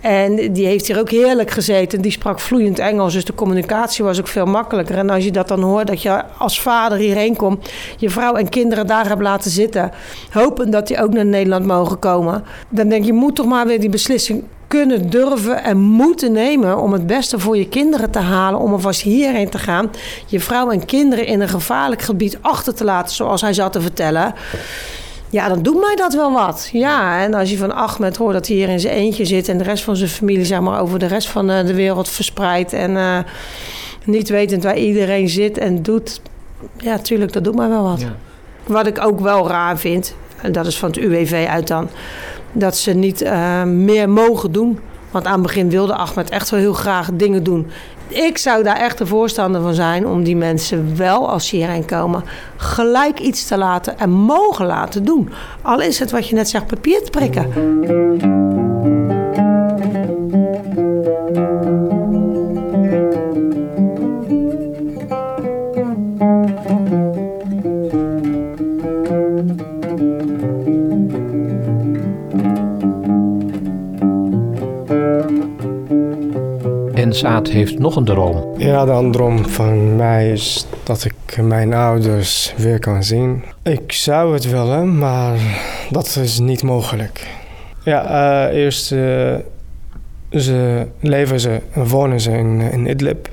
En 0.00 0.52
die 0.52 0.66
heeft 0.66 0.86
hier 0.86 0.98
ook 0.98 1.10
heerlijk 1.10 1.50
gezeten. 1.50 2.00
Die 2.00 2.10
sprak 2.10 2.40
vloeiend 2.40 2.78
Engels, 2.78 3.12
dus 3.12 3.24
de 3.24 3.34
communicatie 3.34 4.04
was 4.04 4.18
ook 4.18 4.28
veel 4.28 4.46
makkelijker. 4.46 4.96
En 4.98 5.10
als 5.10 5.24
je 5.24 5.32
dat 5.32 5.48
dan 5.48 5.62
hoort, 5.62 5.86
dat 5.86 6.02
je 6.02 6.22
als 6.38 6.60
vader 6.60 6.98
hierheen 6.98 7.36
komt, 7.36 7.70
je 7.96 8.10
vrouw 8.10 8.34
en 8.34 8.48
kinderen 8.48 8.86
daar 8.86 9.08
hebt 9.08 9.22
laten 9.22 9.50
zitten, 9.50 9.90
hopen 10.30 10.70
dat 10.70 10.86
die 10.86 11.02
ook 11.02 11.12
naar 11.12 11.26
Nederland 11.26 11.66
mogen 11.66 11.98
komen, 11.98 12.44
dan 12.68 12.88
denk 12.88 13.04
je, 13.04 13.12
je 13.12 13.18
moet 13.18 13.34
toch 13.34 13.46
maar 13.46 13.66
weer 13.66 13.80
die 13.80 13.88
beslissing 13.88 14.44
kunnen, 14.68 15.10
durven 15.10 15.62
en 15.62 15.78
moeten 15.78 16.32
nemen 16.32 16.78
om 16.78 16.92
het 16.92 17.06
beste 17.06 17.38
voor 17.38 17.56
je 17.56 17.68
kinderen 17.68 18.10
te 18.10 18.18
halen, 18.18 18.60
om 18.60 18.72
alvast 18.72 19.02
hierheen 19.02 19.50
te 19.50 19.58
gaan, 19.58 19.90
je 20.26 20.40
vrouw 20.40 20.70
en 20.70 20.84
kinderen 20.84 21.26
in 21.26 21.40
een 21.40 21.48
gevaarlijk 21.48 22.02
gebied 22.02 22.38
achter 22.40 22.74
te 22.74 22.84
laten, 22.84 23.14
zoals 23.14 23.40
hij 23.40 23.52
zat 23.52 23.72
te 23.72 23.80
vertellen. 23.80 24.34
Ja, 25.34 25.48
dan 25.48 25.62
doet 25.62 25.80
mij 25.80 25.96
dat 25.96 26.14
wel 26.14 26.32
wat. 26.32 26.68
Ja, 26.72 27.22
en 27.22 27.34
als 27.34 27.50
je 27.50 27.56
van 27.56 27.74
Ahmed 27.74 28.16
hoort 28.16 28.32
dat 28.32 28.46
hij 28.46 28.56
hier 28.56 28.68
in 28.68 28.80
zijn 28.80 28.94
eentje 28.94 29.24
zit 29.24 29.48
en 29.48 29.58
de 29.58 29.64
rest 29.64 29.84
van 29.84 29.96
zijn 29.96 30.10
familie, 30.10 30.44
zeg 30.44 30.60
maar, 30.60 30.80
over 30.80 30.98
de 30.98 31.06
rest 31.06 31.28
van 31.28 31.50
eh, 31.50 31.66
de 31.66 31.74
wereld 31.74 32.08
verspreidt 32.08 32.72
en 32.72 32.96
eh, 32.96 33.18
niet 34.04 34.28
wetend 34.28 34.62
waar 34.62 34.76
iedereen 34.76 35.28
zit 35.28 35.58
en 35.58 35.82
doet. 35.82 36.20
Ja, 36.76 36.98
tuurlijk, 36.98 37.32
dat 37.32 37.44
doet 37.44 37.54
mij 37.54 37.68
wel 37.68 37.82
wat. 37.82 38.00
Ja. 38.00 38.16
Wat 38.66 38.86
ik 38.86 39.04
ook 39.04 39.20
wel 39.20 39.48
raar 39.48 39.78
vind, 39.78 40.14
en 40.40 40.52
dat 40.52 40.66
is 40.66 40.78
van 40.78 40.88
het 40.88 40.98
UWV 40.98 41.46
uit 41.50 41.68
dan, 41.68 41.88
dat 42.52 42.76
ze 42.76 42.92
niet 42.92 43.22
uh, 43.22 43.62
meer 43.62 44.08
mogen 44.08 44.52
doen. 44.52 44.78
Want 45.10 45.26
aan 45.26 45.32
het 45.32 45.42
begin 45.42 45.70
wilde 45.70 45.94
Ahmed 45.94 46.30
echt 46.30 46.50
wel 46.50 46.60
heel 46.60 46.72
graag 46.72 47.08
dingen 47.12 47.42
doen. 47.42 47.66
Ik 48.14 48.38
zou 48.38 48.62
daar 48.62 48.76
echt 48.76 48.98
de 48.98 49.06
voorstander 49.06 49.60
van 49.60 49.74
zijn 49.74 50.06
om 50.06 50.24
die 50.24 50.36
mensen 50.36 50.96
wel, 50.96 51.30
als 51.30 51.48
ze 51.48 51.56
hierheen 51.56 51.86
komen, 51.86 52.24
gelijk 52.56 53.18
iets 53.20 53.46
te 53.46 53.56
laten 53.56 53.98
en 53.98 54.10
mogen 54.10 54.66
laten 54.66 55.04
doen. 55.04 55.30
Al 55.62 55.80
is 55.80 55.98
het 55.98 56.10
wat 56.10 56.28
je 56.28 56.34
net 56.34 56.48
zegt, 56.48 56.66
papier 56.66 57.02
te 57.02 57.10
prikken. 57.10 58.53
Saad 77.14 77.48
heeft 77.48 77.78
nog 77.78 77.96
een 77.96 78.04
droom. 78.04 78.54
Ja, 78.56 78.84
de 78.84 79.08
droom 79.10 79.48
van 79.48 79.96
mij 79.96 80.30
is 80.30 80.66
dat 80.82 81.04
ik 81.04 81.42
mijn 81.42 81.74
ouders 81.74 82.54
weer 82.56 82.78
kan 82.78 83.02
zien. 83.02 83.44
Ik 83.62 83.92
zou 83.92 84.32
het 84.32 84.50
willen, 84.50 84.98
maar 84.98 85.38
dat 85.90 86.16
is 86.22 86.38
niet 86.38 86.62
mogelijk. 86.62 87.26
Ja, 87.84 88.48
uh, 88.50 88.56
eerst 88.56 88.92
uh, 88.92 89.34
ze 90.30 90.86
leven 91.00 91.40
ze, 91.40 91.60
wonen 91.74 92.20
ze 92.20 92.30
in, 92.30 92.60
in 92.60 92.86
Idlib. 92.86 93.28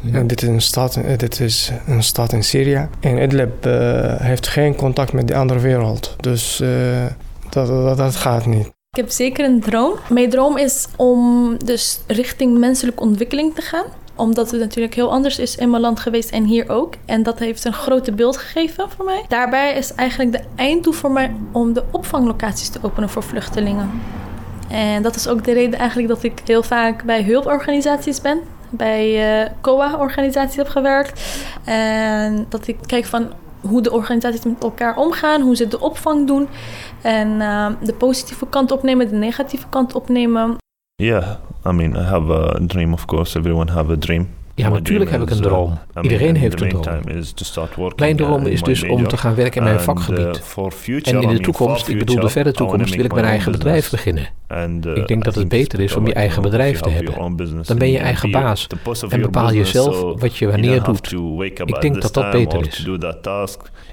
Ja. 0.00 0.18
En 0.18 0.26
dit, 0.26 0.42
is 0.42 0.48
een 0.48 0.60
stad, 0.60 0.98
dit 1.16 1.40
is 1.40 1.72
een 1.86 2.02
stad 2.02 2.32
in 2.32 2.44
Syrië. 2.44 2.88
En 3.00 3.22
Idlib 3.22 3.66
uh, 3.66 3.72
heeft 4.20 4.48
geen 4.48 4.74
contact 4.74 5.12
met 5.12 5.28
de 5.28 5.34
andere 5.34 5.60
wereld. 5.60 6.16
Dus 6.20 6.62
dat, 7.48 7.66
dat, 7.66 7.96
dat 7.96 8.16
gaat 8.16 8.46
niet. 8.46 8.72
Ik 8.96 8.98
heb 8.98 9.10
zeker 9.10 9.44
een 9.44 9.60
droom. 9.60 9.94
Mijn 10.08 10.30
droom 10.30 10.56
is 10.56 10.86
om 10.96 11.56
dus 11.64 12.00
richting 12.06 12.58
menselijke 12.58 13.02
ontwikkeling 13.02 13.54
te 13.54 13.62
gaan 13.62 13.84
omdat 14.16 14.50
het 14.50 14.60
natuurlijk 14.60 14.94
heel 14.94 15.10
anders 15.10 15.38
is 15.38 15.56
in 15.56 15.70
mijn 15.70 15.82
land 15.82 16.00
geweest 16.00 16.30
en 16.30 16.44
hier 16.44 16.68
ook. 16.68 16.94
En 17.04 17.22
dat 17.22 17.38
heeft 17.38 17.64
een 17.64 17.72
grote 17.72 18.12
beeld 18.12 18.36
gegeven 18.36 18.90
voor 18.90 19.04
mij. 19.04 19.24
Daarbij 19.28 19.74
is 19.74 19.94
eigenlijk 19.94 20.32
de 20.32 20.42
einddoel 20.54 20.92
voor 20.92 21.10
mij 21.10 21.34
om 21.52 21.72
de 21.72 21.84
opvanglocaties 21.90 22.68
te 22.68 22.78
openen 22.82 23.08
voor 23.08 23.22
vluchtelingen. 23.22 23.90
En 24.68 25.02
dat 25.02 25.14
is 25.14 25.28
ook 25.28 25.44
de 25.44 25.52
reden 25.52 25.78
eigenlijk 25.78 26.08
dat 26.08 26.22
ik 26.22 26.40
heel 26.44 26.62
vaak 26.62 27.04
bij 27.04 27.22
hulporganisaties 27.22 28.20
ben. 28.20 28.40
Bij 28.70 29.42
uh, 29.42 29.50
COA-organisaties 29.60 30.56
heb 30.56 30.68
gewerkt. 30.68 31.20
En 31.64 32.46
dat 32.48 32.66
ik 32.66 32.76
kijk 32.86 33.04
van 33.04 33.32
hoe 33.62 33.82
de 33.82 33.92
organisaties 33.92 34.44
met 34.44 34.62
elkaar 34.62 34.96
omgaan, 34.96 35.40
hoe 35.40 35.56
ze 35.56 35.68
de 35.68 35.80
opvang 35.80 36.26
doen. 36.26 36.48
En 37.02 37.28
uh, 37.28 37.66
de 37.82 37.94
positieve 37.94 38.46
kant 38.46 38.70
opnemen, 38.70 39.08
de 39.08 39.16
negatieve 39.16 39.66
kant 39.68 39.94
opnemen. 39.94 40.56
Yeah, 40.94 41.36
I 41.66 41.70
mean, 41.70 41.94
I 41.94 42.02
have 42.02 42.32
a 42.32 42.58
dream, 42.66 42.92
of 42.92 43.04
course. 43.04 43.38
Everyone 43.38 43.70
have 43.72 43.92
a 43.92 43.96
dream. 43.96 44.28
Ja, 44.62 44.68
natuurlijk 44.68 45.10
heb 45.10 45.22
ik 45.22 45.30
een 45.30 45.40
droom. 45.40 45.78
Iedereen 46.00 46.36
heeft 46.36 46.60
een 46.60 46.68
droom. 46.68 47.00
Mijn 47.96 48.16
droom 48.16 48.46
is 48.46 48.62
dus 48.62 48.82
om 48.82 49.08
te 49.08 49.16
gaan 49.16 49.34
werken 49.34 49.56
in 49.56 49.64
mijn 49.64 49.80
vakgebied. 49.80 50.42
En 51.02 51.22
in 51.22 51.28
de 51.28 51.40
toekomst, 51.40 51.88
ik 51.88 51.98
bedoel 51.98 52.20
de 52.20 52.28
verre 52.28 52.52
toekomst, 52.52 52.94
wil 52.94 53.04
ik 53.04 53.14
mijn 53.14 53.26
eigen 53.26 53.52
bedrijf 53.52 53.90
beginnen. 53.90 54.28
Ik 54.94 55.06
denk 55.08 55.24
dat 55.24 55.34
het 55.34 55.48
beter 55.48 55.80
is 55.80 55.96
om 55.96 56.06
je 56.06 56.14
eigen 56.14 56.42
bedrijf 56.42 56.80
te 56.80 56.90
hebben. 56.90 57.36
Dan 57.62 57.78
ben 57.78 57.90
je 57.90 57.98
eigen 57.98 58.30
baas 58.30 58.66
en 59.08 59.20
bepaal 59.20 59.52
je 59.52 59.64
zelf 59.64 60.20
wat 60.20 60.36
je 60.36 60.46
wanneer 60.46 60.82
doet. 60.82 61.12
Ik 61.42 61.80
denk 61.80 62.02
dat 62.02 62.14
dat 62.14 62.30
beter 62.30 62.66
is. 62.66 62.88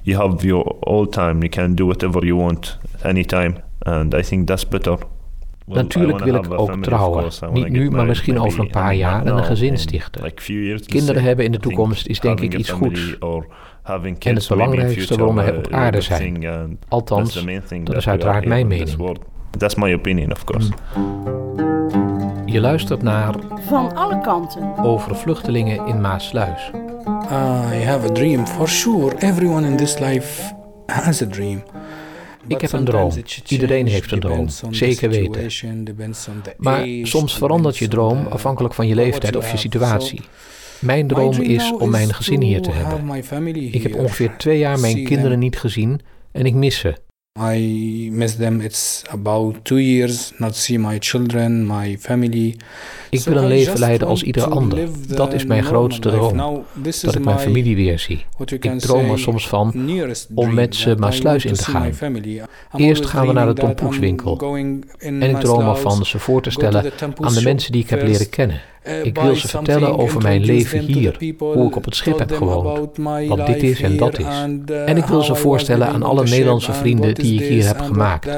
You 0.01 0.17
have 0.17 0.47
your 0.47 0.75
all 0.79 1.07
time. 1.07 1.37
You 1.37 1.49
can 1.49 1.75
do 1.75 1.85
whatever 1.85 2.25
you 2.25 2.39
want 2.39 2.79
anytime. 3.01 3.53
And 3.79 4.13
I 4.13 4.21
think 4.21 4.47
that's 4.47 4.67
better. 4.67 4.97
Natuurlijk 5.69 6.23
wil 6.23 6.35
ik 6.35 6.51
ook 6.51 6.83
trouwen. 6.83 7.31
Niet 7.51 7.69
nu, 7.69 7.89
maar 7.89 8.05
misschien 8.05 8.39
over 8.39 8.59
een 8.59 8.69
paar 8.69 8.95
jaar 8.95 9.25
en 9.25 9.37
een 9.37 9.43
gezin 9.43 9.77
stichten. 9.77 10.33
Kinderen 10.85 11.23
hebben 11.23 11.45
in 11.45 11.51
de 11.51 11.59
toekomst 11.59 12.07
is 12.07 12.19
denk 12.19 12.39
ik 12.39 12.53
iets 12.53 12.69
goeds. 12.69 13.17
En 14.19 14.35
het 14.35 14.47
belangrijkste 14.47 15.15
waarom 15.15 15.35
we 15.35 15.55
op 15.57 15.71
aarde 15.71 16.01
zijn. 16.01 16.45
Althans, 16.87 17.45
dat 17.83 17.95
is 17.95 18.07
uiteraard 18.07 18.45
mijn 18.45 18.67
mening. 18.67 19.17
That's 19.57 19.75
my 19.75 19.93
opinion, 19.93 20.31
of 20.31 20.43
course. 20.43 20.71
Je 22.45 22.59
luistert 22.59 23.01
naar 23.01 23.35
Van 23.67 23.95
alle 23.95 24.21
kanten 24.21 24.77
over 24.77 25.15
vluchtelingen 25.15 25.85
in 25.85 26.01
Maasluis. 26.01 26.71
I 27.73 27.83
have 27.83 28.09
a 28.09 28.11
dream. 28.11 28.47
For 28.47 28.67
sure, 28.67 29.15
everyone 29.17 29.67
in 29.67 29.77
this 29.77 29.99
life 29.99 30.53
has 30.85 31.21
a 31.21 31.25
dream. 31.25 31.63
Ik 32.49 32.61
heb 32.61 32.71
een 32.71 32.85
droom. 32.85 33.11
Iedereen 33.47 33.87
heeft 33.87 34.11
een 34.11 34.19
droom, 34.19 34.47
zeker 34.69 35.09
weten. 35.09 35.51
Maar 36.57 36.87
soms 37.03 37.37
verandert 37.37 37.77
je 37.77 37.87
droom 37.87 38.27
afhankelijk 38.27 38.73
van 38.73 38.87
je 38.87 38.95
leeftijd 38.95 39.35
of 39.35 39.51
je 39.51 39.57
situatie. 39.57 40.21
Mijn 40.79 41.07
droom 41.07 41.41
is 41.41 41.73
om 41.77 41.89
mijn 41.89 42.13
gezin 42.13 42.41
hier 42.41 42.61
te 42.61 42.71
hebben. 42.71 43.23
Ik 43.53 43.83
heb 43.83 43.95
ongeveer 43.95 44.37
twee 44.37 44.57
jaar 44.57 44.79
mijn 44.79 45.03
kinderen 45.03 45.39
niet 45.39 45.59
gezien 45.59 45.99
en 46.31 46.45
ik 46.45 46.53
mis 46.53 46.77
ze. 46.79 47.07
I 47.37 48.09
miss 48.11 48.35
them. 48.35 48.61
It's 48.61 49.03
about 49.09 49.63
two 49.63 49.77
years 49.77 50.31
not 50.37 50.55
see 50.55 50.77
my 50.77 50.97
children, 50.99 51.67
my 51.67 51.97
family. 51.99 52.55
Ik 53.09 53.23
wil 53.23 53.37
een 53.37 53.47
leven 53.47 53.79
leiden 53.79 54.07
als 54.07 54.23
ieder 54.23 54.43
ander. 54.43 54.87
Dat 55.07 55.33
is 55.33 55.45
mijn 55.45 55.63
grootste 55.63 56.09
droom. 56.09 56.63
Dat 57.01 57.15
ik 57.15 57.23
mijn 57.23 57.39
familie 57.39 57.75
weer 57.75 57.99
zie. 57.99 58.25
Ik 58.59 58.79
droom 58.79 59.11
er 59.11 59.19
soms 59.19 59.47
van 59.47 59.89
om 60.33 60.53
met 60.53 60.75
ze 60.75 60.95
Maasluis 60.95 61.45
in 61.45 61.53
te 61.53 61.63
gaan. 61.63 61.91
Eerst 62.75 63.05
gaan 63.05 63.27
we 63.27 63.33
naar 63.33 63.47
de 63.47 63.53
tompoeswinkel. 63.53 64.55
En 64.97 65.21
ik 65.21 65.39
droom 65.39 65.69
ervan 65.69 66.05
ze 66.05 66.19
voor 66.19 66.41
te 66.41 66.49
stellen 66.49 66.91
aan 67.19 67.33
de 67.33 67.41
mensen 67.41 67.71
die 67.71 67.81
ik 67.83 67.89
heb 67.89 68.03
leren 68.03 68.29
kennen. 68.29 68.61
Uh, 68.87 69.03
ik 69.03 69.19
wil 69.19 69.35
ze 69.35 69.47
vertellen 69.47 69.97
over 69.97 70.21
mijn 70.21 70.43
leven 70.43 70.79
hier, 70.79 71.35
hoe 71.37 71.67
ik 71.67 71.75
op 71.75 71.85
het 71.85 71.95
schip 71.95 72.19
heb 72.19 72.31
gewoond, 72.31 72.97
wat 73.27 73.45
dit 73.45 73.63
is 73.63 73.81
en 73.81 73.97
dat 73.97 74.19
is. 74.19 74.25
Uh, 74.25 74.89
en 74.89 74.97
ik 74.97 75.05
wil 75.05 75.21
ze 75.21 75.35
voorstellen 75.35 75.87
aan 75.87 76.03
alle 76.03 76.23
Nederlandse 76.23 76.73
vrienden 76.73 77.15
die 77.15 77.41
ik 77.41 77.49
hier 77.49 77.67
heb 77.67 77.79
gemaakt. 77.79 78.29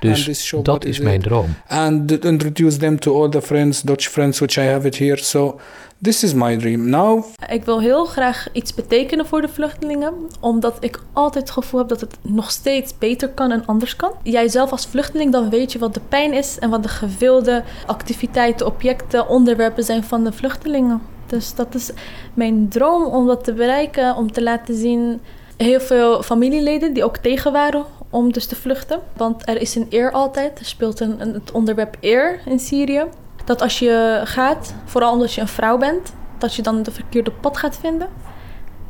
Dus 0.00 0.54
dat 0.62 0.84
is 0.84 0.98
mijn 0.98 1.22
droom. 1.22 1.54
And 1.66 2.24
introduce 2.24 2.76
them 2.76 2.98
to 2.98 3.22
all 3.22 3.28
the 3.28 3.42
friends, 3.42 3.82
Dutch 3.82 4.08
friends 4.08 4.38
which 4.38 4.56
I 4.56 4.62
have 4.62 4.86
it 4.86 4.98
here. 4.98 5.16
So 5.16 5.60
This 6.02 6.22
is 6.22 6.34
my 6.34 6.56
dream 6.56 6.88
now. 6.88 7.24
Ik 7.48 7.64
wil 7.64 7.80
heel 7.80 8.04
graag 8.04 8.48
iets 8.52 8.74
betekenen 8.74 9.26
voor 9.26 9.40
de 9.40 9.48
vluchtelingen, 9.48 10.12
omdat 10.40 10.76
ik 10.80 11.00
altijd 11.12 11.44
het 11.44 11.52
gevoel 11.52 11.80
heb 11.80 11.88
dat 11.88 12.00
het 12.00 12.16
nog 12.22 12.50
steeds 12.50 12.98
beter 12.98 13.28
kan 13.28 13.50
en 13.50 13.66
anders 13.66 13.96
kan. 13.96 14.12
Jij 14.22 14.48
zelf 14.48 14.70
als 14.70 14.86
vluchteling, 14.86 15.32
dan 15.32 15.50
weet 15.50 15.72
je 15.72 15.78
wat 15.78 15.94
de 15.94 16.00
pijn 16.08 16.32
is 16.32 16.58
en 16.58 16.70
wat 16.70 16.82
de 16.82 16.88
gewilde 16.88 17.62
activiteiten, 17.86 18.66
objecten, 18.66 19.28
onderwerpen 19.28 19.84
zijn 19.84 20.04
van 20.04 20.24
de 20.24 20.32
vluchtelingen. 20.32 21.02
Dus 21.26 21.54
dat 21.54 21.74
is 21.74 21.90
mijn 22.34 22.68
droom 22.68 23.04
om 23.04 23.26
dat 23.26 23.44
te 23.44 23.52
bereiken, 23.52 24.16
om 24.16 24.32
te 24.32 24.42
laten 24.42 24.74
zien 24.74 25.20
heel 25.56 25.80
veel 25.80 26.22
familieleden 26.22 26.92
die 26.94 27.04
ook 27.04 27.16
tegen 27.16 27.52
waren 27.52 27.84
om 28.10 28.32
dus 28.32 28.46
te 28.46 28.56
vluchten. 28.56 29.00
Want 29.16 29.48
er 29.48 29.60
is 29.60 29.74
een 29.74 29.86
eer 29.90 30.12
altijd. 30.12 30.58
Er 30.58 30.64
speelt 30.64 31.00
een, 31.00 31.20
een, 31.20 31.32
het 31.32 31.52
onderwerp 31.52 31.96
eer 32.00 32.40
in 32.46 32.58
Syrië 32.58 33.04
dat 33.46 33.62
als 33.62 33.78
je 33.78 34.20
gaat, 34.24 34.74
vooral 34.84 35.12
omdat 35.12 35.34
je 35.34 35.40
een 35.40 35.48
vrouw 35.48 35.78
bent, 35.78 36.12
dat 36.38 36.54
je 36.54 36.62
dan 36.62 36.82
de 36.82 36.90
verkeerde 36.90 37.30
pad 37.30 37.56
gaat 37.56 37.78
vinden. 37.80 38.08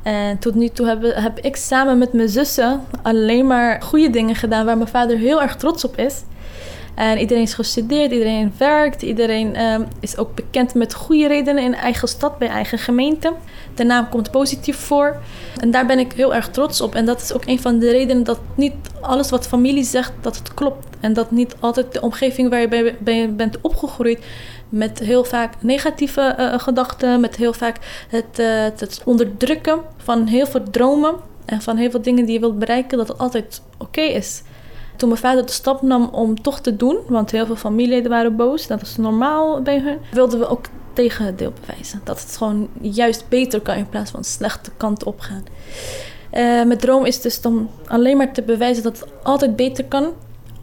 En 0.03 0.38
tot 0.38 0.55
nu 0.55 0.69
toe 0.69 0.87
heb, 0.87 1.03
heb 1.14 1.38
ik 1.38 1.57
samen 1.57 1.99
met 1.99 2.12
mijn 2.12 2.29
zussen 2.29 2.85
alleen 3.03 3.47
maar 3.47 3.83
goede 3.83 4.11
dingen 4.11 4.35
gedaan 4.35 4.64
waar 4.66 4.77
mijn 4.77 4.88
vader 4.88 5.19
heel 5.19 5.42
erg 5.42 5.57
trots 5.57 5.85
op 5.85 5.97
is. 5.97 6.23
En 6.95 7.19
iedereen 7.19 7.42
is 7.42 7.55
gestudeerd, 7.55 8.12
iedereen 8.12 8.53
werkt, 8.59 9.03
iedereen 9.03 9.62
um, 9.62 9.87
is 10.01 10.16
ook 10.16 10.35
bekend 10.35 10.75
met 10.75 10.95
goede 10.95 11.27
redenen 11.27 11.62
in 11.62 11.75
eigen 11.75 12.09
stad, 12.09 12.38
bij 12.38 12.49
eigen 12.49 12.79
gemeente. 12.79 13.33
De 13.77 13.85
naam 13.85 14.09
komt 14.09 14.31
positief 14.31 14.77
voor. 14.77 15.17
En 15.61 15.71
daar 15.71 15.87
ben 15.87 15.99
ik 15.99 16.12
heel 16.12 16.35
erg 16.35 16.51
trots 16.51 16.81
op. 16.81 16.95
En 16.95 17.05
dat 17.05 17.21
is 17.21 17.33
ook 17.33 17.47
een 17.47 17.61
van 17.61 17.79
de 17.79 17.91
redenen 17.91 18.25
dat 18.25 18.41
niet 18.55 18.75
alles 19.01 19.31
wat 19.31 19.47
familie 19.47 19.85
zegt, 19.85 20.12
dat 20.21 20.37
het 20.37 20.55
klopt. 20.55 20.87
En 21.01 21.12
dat 21.12 21.31
niet 21.31 21.57
altijd 21.61 21.93
de 21.93 22.01
omgeving 22.01 22.51
waar 22.51 22.61
je 22.61 22.95
bij, 22.99 23.35
bent 23.35 23.61
opgegroeid 23.61 24.25
met 24.69 24.99
heel 24.99 25.25
vaak 25.25 25.55
negatieve 25.61 26.37
uh, 26.39 26.59
gedachten, 26.59 27.21
met 27.21 27.37
heel 27.37 27.53
vaak 27.53 27.77
het, 28.09 28.39
uh, 28.39 28.62
het 28.62 29.03
onderdrukken 29.05 29.81
van 29.97 30.27
heel 30.27 30.47
veel 30.47 30.62
dromen 30.71 31.15
en 31.45 31.62
van 31.62 31.77
heel 31.77 31.91
veel 31.91 32.03
dingen 32.03 32.25
die 32.25 32.35
je 32.35 32.41
wilt 32.41 32.59
bereiken, 32.59 32.99
dat 32.99 33.09
het 33.09 33.19
altijd 33.19 33.62
oké 33.79 34.01
is. 34.01 34.43
Toen 34.97 35.09
mijn 35.09 35.21
vader 35.21 35.47
de 35.47 35.53
stap 35.53 35.83
nam 35.83 36.09
om 36.12 36.43
toch 36.43 36.61
te 36.61 36.77
doen, 36.77 36.99
want 37.09 37.31
heel 37.31 37.47
veel 37.47 37.57
familieleden 37.57 38.11
waren 38.11 38.37
boos, 38.37 38.67
dat 38.67 38.83
is 38.83 38.97
normaal 38.97 39.62
bij 39.62 39.81
hun, 39.81 39.99
wilden 40.12 40.39
we 40.39 40.49
ook 40.49 40.67
tegen 40.97 41.25
het 41.25 41.39
deel 41.39 41.53
bewijzen. 41.61 42.01
Dat 42.05 42.21
het 42.21 42.37
gewoon 42.37 42.69
juist 42.81 43.25
beter 43.29 43.61
kan 43.61 43.77
in 43.77 43.89
plaats 43.89 44.11
van 44.11 44.25
slechte 44.25 44.71
kant 44.77 45.05
op 45.05 45.21
gaan. 45.21 45.45
Uh, 46.33 46.41
mijn 46.41 46.79
droom 46.79 47.05
is 47.05 47.21
dus 47.21 47.41
dan 47.41 47.71
alleen 47.87 48.17
maar 48.17 48.33
te 48.33 48.43
bewijzen 48.43 48.83
dat 48.83 49.01
het 49.01 49.09
altijd 49.23 49.57
beter 49.57 49.85
kan 49.85 50.13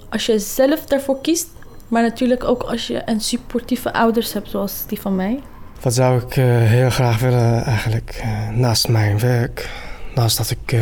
als 0.09 0.25
je 0.25 0.39
zelf 0.39 0.85
daarvoor 0.85 1.21
kiest. 1.21 1.47
Maar 1.87 2.01
natuurlijk 2.01 2.43
ook 2.43 2.63
als 2.63 2.87
je 2.87 3.01
een 3.05 3.21
supportieve 3.21 3.93
ouders 3.93 4.33
hebt 4.33 4.49
zoals 4.49 4.83
die 4.87 5.01
van 5.01 5.15
mij. 5.15 5.39
Wat 5.81 5.93
zou 5.93 6.21
ik 6.21 6.35
uh, 6.35 6.45
heel 6.45 6.89
graag 6.89 7.19
willen 7.19 7.63
eigenlijk 7.63 8.21
uh, 8.23 8.49
naast 8.49 8.87
mijn 8.87 9.19
werk, 9.19 9.69
naast 10.15 10.37
dat 10.37 10.49
ik 10.49 10.75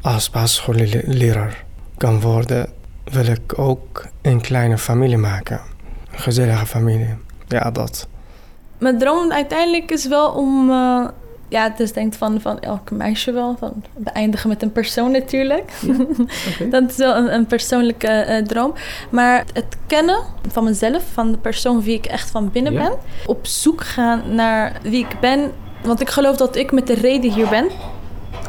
als 0.00 0.30
basisschoolleraar 0.30 1.64
kan 1.96 2.20
worden, 2.20 2.68
wil 3.04 3.26
ik 3.26 3.58
ook 3.58 4.06
een 4.22 4.40
kleine 4.40 4.78
familie 4.78 5.16
maken. 5.16 5.60
Een 6.12 6.18
gezellige 6.18 6.66
familie. 6.66 7.14
Ja, 7.48 7.70
dat. 7.70 8.08
Mijn 8.78 8.98
droom 8.98 9.32
uiteindelijk 9.32 9.90
is 9.90 10.06
wel 10.06 10.30
om... 10.30 10.70
Uh, 10.70 11.06
ja, 11.48 11.68
dus 11.68 11.92
denkt 11.92 12.16
van, 12.16 12.40
van 12.40 12.60
elke 12.60 12.94
meisje 12.94 13.32
wel. 13.32 13.56
Van 13.58 13.82
beëindigen 13.96 14.48
met 14.48 14.62
een 14.62 14.72
persoon 14.72 15.10
natuurlijk. 15.10 15.72
dat 16.70 16.90
is 16.90 16.96
wel 16.96 17.16
een, 17.16 17.34
een 17.34 17.46
persoonlijke 17.46 18.26
uh, 18.28 18.46
droom. 18.46 18.74
Maar 19.10 19.44
het 19.52 19.76
kennen 19.86 20.18
van 20.48 20.64
mezelf, 20.64 21.02
van 21.12 21.32
de 21.32 21.38
persoon 21.38 21.82
wie 21.82 21.94
ik 21.94 22.06
echt 22.06 22.30
van 22.30 22.50
binnen 22.50 22.74
ben. 22.74 22.92
Op 23.26 23.46
zoek 23.46 23.84
gaan 23.84 24.22
naar 24.34 24.72
wie 24.82 25.04
ik 25.04 25.20
ben. 25.20 25.52
Want 25.82 26.00
ik 26.00 26.10
geloof 26.10 26.36
dat 26.36 26.56
ik 26.56 26.72
met 26.72 26.86
de 26.86 26.94
reden 26.94 27.32
hier 27.32 27.48
ben 27.48 27.66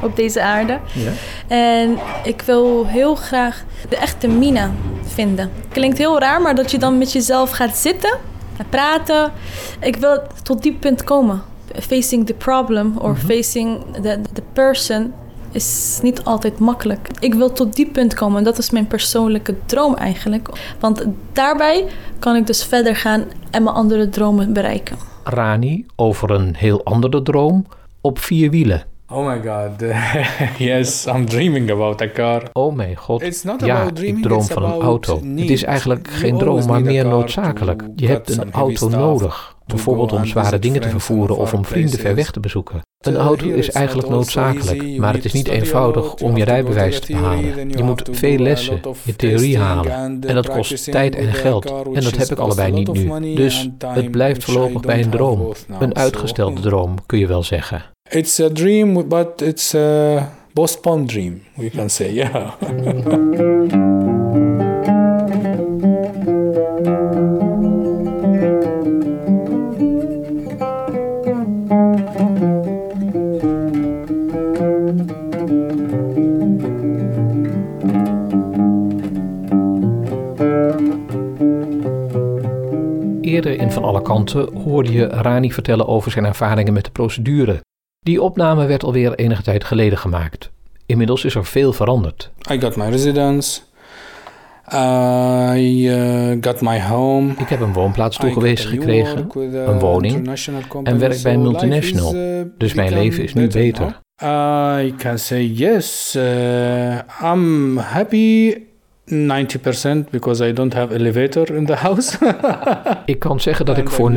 op 0.02 0.16
deze 0.16 0.42
aarde. 0.42 0.80
Ja. 0.94 1.12
En 1.48 1.98
ik 2.24 2.42
wil 2.42 2.86
heel 2.88 3.16
graag 3.16 3.64
de 3.90 3.98
echte 3.98 4.28
Mina 4.28 4.72
vinden. 5.02 5.52
Klinkt 5.72 5.98
heel 5.98 6.20
raar, 6.20 6.42
maar 6.42 6.56
dat 6.56 6.72
je 6.72 6.78
dan 6.78 6.98
met 6.98 7.12
jezelf 7.12 7.50
gaat 7.50 7.78
zitten 7.78 8.12
en 8.12 8.37
praten. 8.70 9.32
Ik 9.80 9.96
wil 9.96 10.22
tot 10.44 10.64
die 10.64 10.74
punt 10.74 11.04
komen. 11.04 11.42
Facing 11.80 12.26
the 12.26 12.34
problem 12.34 12.98
or 12.98 13.12
mhm. 13.12 13.26
facing 13.26 13.84
the, 14.02 14.22
the 14.34 14.44
person 14.54 15.14
is 15.52 16.00
niet 16.02 16.24
altijd 16.24 16.60
makkelijk. 16.60 17.10
Ik 17.20 17.34
wil 17.34 17.52
tot 17.52 17.76
die 17.76 17.90
punt 17.92 18.14
komen. 18.14 18.44
Dat 18.44 18.58
is 18.58 18.70
mijn 18.70 18.88
persoonlijke 18.88 19.56
droom 19.66 19.96
eigenlijk. 19.96 20.50
Want 20.80 21.06
daarbij 21.34 21.88
kan 22.20 22.36
ik 22.36 22.48
dus 22.48 22.66
verder 22.66 22.96
gaan 22.96 23.24
en 23.52 23.64
mijn 23.64 23.76
andere 23.76 24.10
dromen 24.10 24.54
bereiken. 24.54 24.98
Rani 25.24 25.86
over 25.96 26.32
een 26.32 26.56
heel 26.56 26.84
andere 26.86 27.22
droom 27.22 27.66
op 28.02 28.20
vier 28.20 28.50
wielen. 28.50 28.84
Oh 29.10 29.28
my 29.28 29.42
god. 29.42 29.82
yes, 30.58 31.06
I'm 31.06 31.26
dreaming 31.26 31.72
about 31.72 32.02
a 32.02 32.08
car. 32.08 32.44
Oh 32.54 32.76
mijn 32.76 32.96
god. 32.96 33.22
It's 33.22 33.44
not 33.44 33.66
ja, 33.66 33.80
about 33.80 33.96
dreaming, 33.96 34.18
ik 34.18 34.24
droom 34.24 34.44
van 34.44 34.64
een 34.64 34.82
auto. 34.82 35.22
Het 35.36 35.50
is 35.50 35.64
eigenlijk 35.64 36.08
geen 36.08 36.38
droom, 36.38 36.66
maar 36.66 36.82
meer 36.82 37.06
noodzakelijk. 37.06 37.84
Je 37.96 38.08
hebt 38.08 38.38
een 38.38 38.52
auto 38.52 38.90
nodig. 38.90 39.56
Bijvoorbeeld 39.66 40.12
om 40.12 40.26
zware 40.26 40.60
dingen 40.60 40.82
te 40.82 40.90
vervoeren 40.90 41.38
of 41.38 41.54
om 41.54 41.66
vrienden 41.66 42.00
ver 42.00 42.16
weg 42.16 42.32
te 42.32 42.40
bezoeken. 42.40 42.82
Een 42.98 43.16
auto 43.16 43.48
is 43.48 43.72
eigenlijk 43.72 44.10
noodzakelijk, 44.10 44.98
maar 44.98 45.14
het 45.14 45.26
is 45.26 45.34
niet 45.34 45.48
eenvoudig 45.48 46.14
om 46.14 46.38
je 46.38 46.44
rijbewijs 46.44 47.00
te 47.00 47.12
behalen. 47.12 47.70
Je 47.70 47.84
moet 47.84 48.10
veel 48.12 48.38
lessen, 48.38 48.82
je 49.04 49.16
theorie 49.16 49.58
halen. 49.58 49.92
En 50.22 50.36
dat 50.36 50.50
kost 50.50 50.92
tijd 50.92 51.16
en 51.16 51.34
geld. 51.34 51.66
En 51.94 52.04
dat 52.04 52.18
heb 52.18 52.28
ik 52.28 52.38
allebei 52.38 52.72
niet 52.72 52.94
nu. 52.94 53.36
Dus 53.36 53.70
het 53.86 54.12
blijft 54.12 54.44
voorlopig 54.44 54.82
bij 54.82 55.02
een 55.02 55.10
droom. 55.10 55.54
Een 55.80 55.96
uitgestelde 55.96 56.62
droom, 56.62 56.96
kun 57.06 57.20
je 57.20 57.28
wel 57.28 57.44
zeggen. 57.44 57.96
It's 58.10 58.40
a 58.40 58.50
dream, 58.50 59.08
but 59.10 59.42
it's 59.42 59.76
a 59.76 60.30
postponed 60.54 61.10
dream, 61.10 61.42
we 61.58 61.70
can 61.70 61.90
say, 61.90 62.12
yeah. 62.12 62.56
Eerder 83.22 83.60
in 83.60 83.72
Van 83.72 83.84
Alle 83.84 84.02
Kanten 84.02 84.56
hoorde 84.56 84.92
je 84.92 85.08
Rani 85.08 85.54
vertellen 85.54 85.88
over 85.88 86.12
zijn 86.12 86.26
ervaringen 86.26 86.74
met 86.74 86.86
de 86.86 86.92
procedure. 86.92 87.66
Die 88.08 88.22
opname 88.22 88.66
werd 88.66 88.84
alweer 88.84 89.16
enige 89.16 89.42
tijd 89.42 89.64
geleden 89.64 89.98
gemaakt. 89.98 90.52
Inmiddels 90.86 91.26
is 91.26 91.36
er 91.36 91.46
veel 91.46 91.74
veranderd. 91.74 92.32
I 92.52 92.60
got 92.60 92.76
my 92.76 92.90
residence. 92.90 93.62
I 94.74 95.90
uh, 95.90 96.38
got 96.42 96.62
my 96.62 96.82
home. 96.82 97.34
Ik 97.38 97.50
heb 97.50 97.60
een 97.60 97.74
woonplaats 97.74 98.18
toegewezen 98.18 98.70
gekregen, 98.70 99.30
een 99.52 99.80
woning 99.80 100.30
en 100.84 101.00
werk 101.00 101.22
bij 101.22 101.34
een 101.34 101.42
multinational. 101.42 102.16
Uh, 102.16 102.42
dus 102.58 102.74
mijn 102.74 102.94
leven 102.94 103.24
is 103.24 103.34
nu 103.34 103.48
beter. 103.48 104.00
I 104.84 104.94
can 104.98 105.20
say 105.20 105.44
yes. 105.44 106.16
Uh, 106.16 106.98
I'm 107.24 107.78
happy 107.78 108.58
90% 109.10 110.10
because 110.10 110.48
I 110.48 110.54
don't 110.54 110.74
have 110.74 110.94
elevator 110.94 111.56
in 111.56 111.66
the 111.66 111.76
house. 111.76 112.18
ik 113.06 113.20
kan 113.20 113.40
zeggen 113.40 113.66
dat 113.66 113.78
ik 113.78 113.90
voor 113.90 114.12
90% 114.12 114.16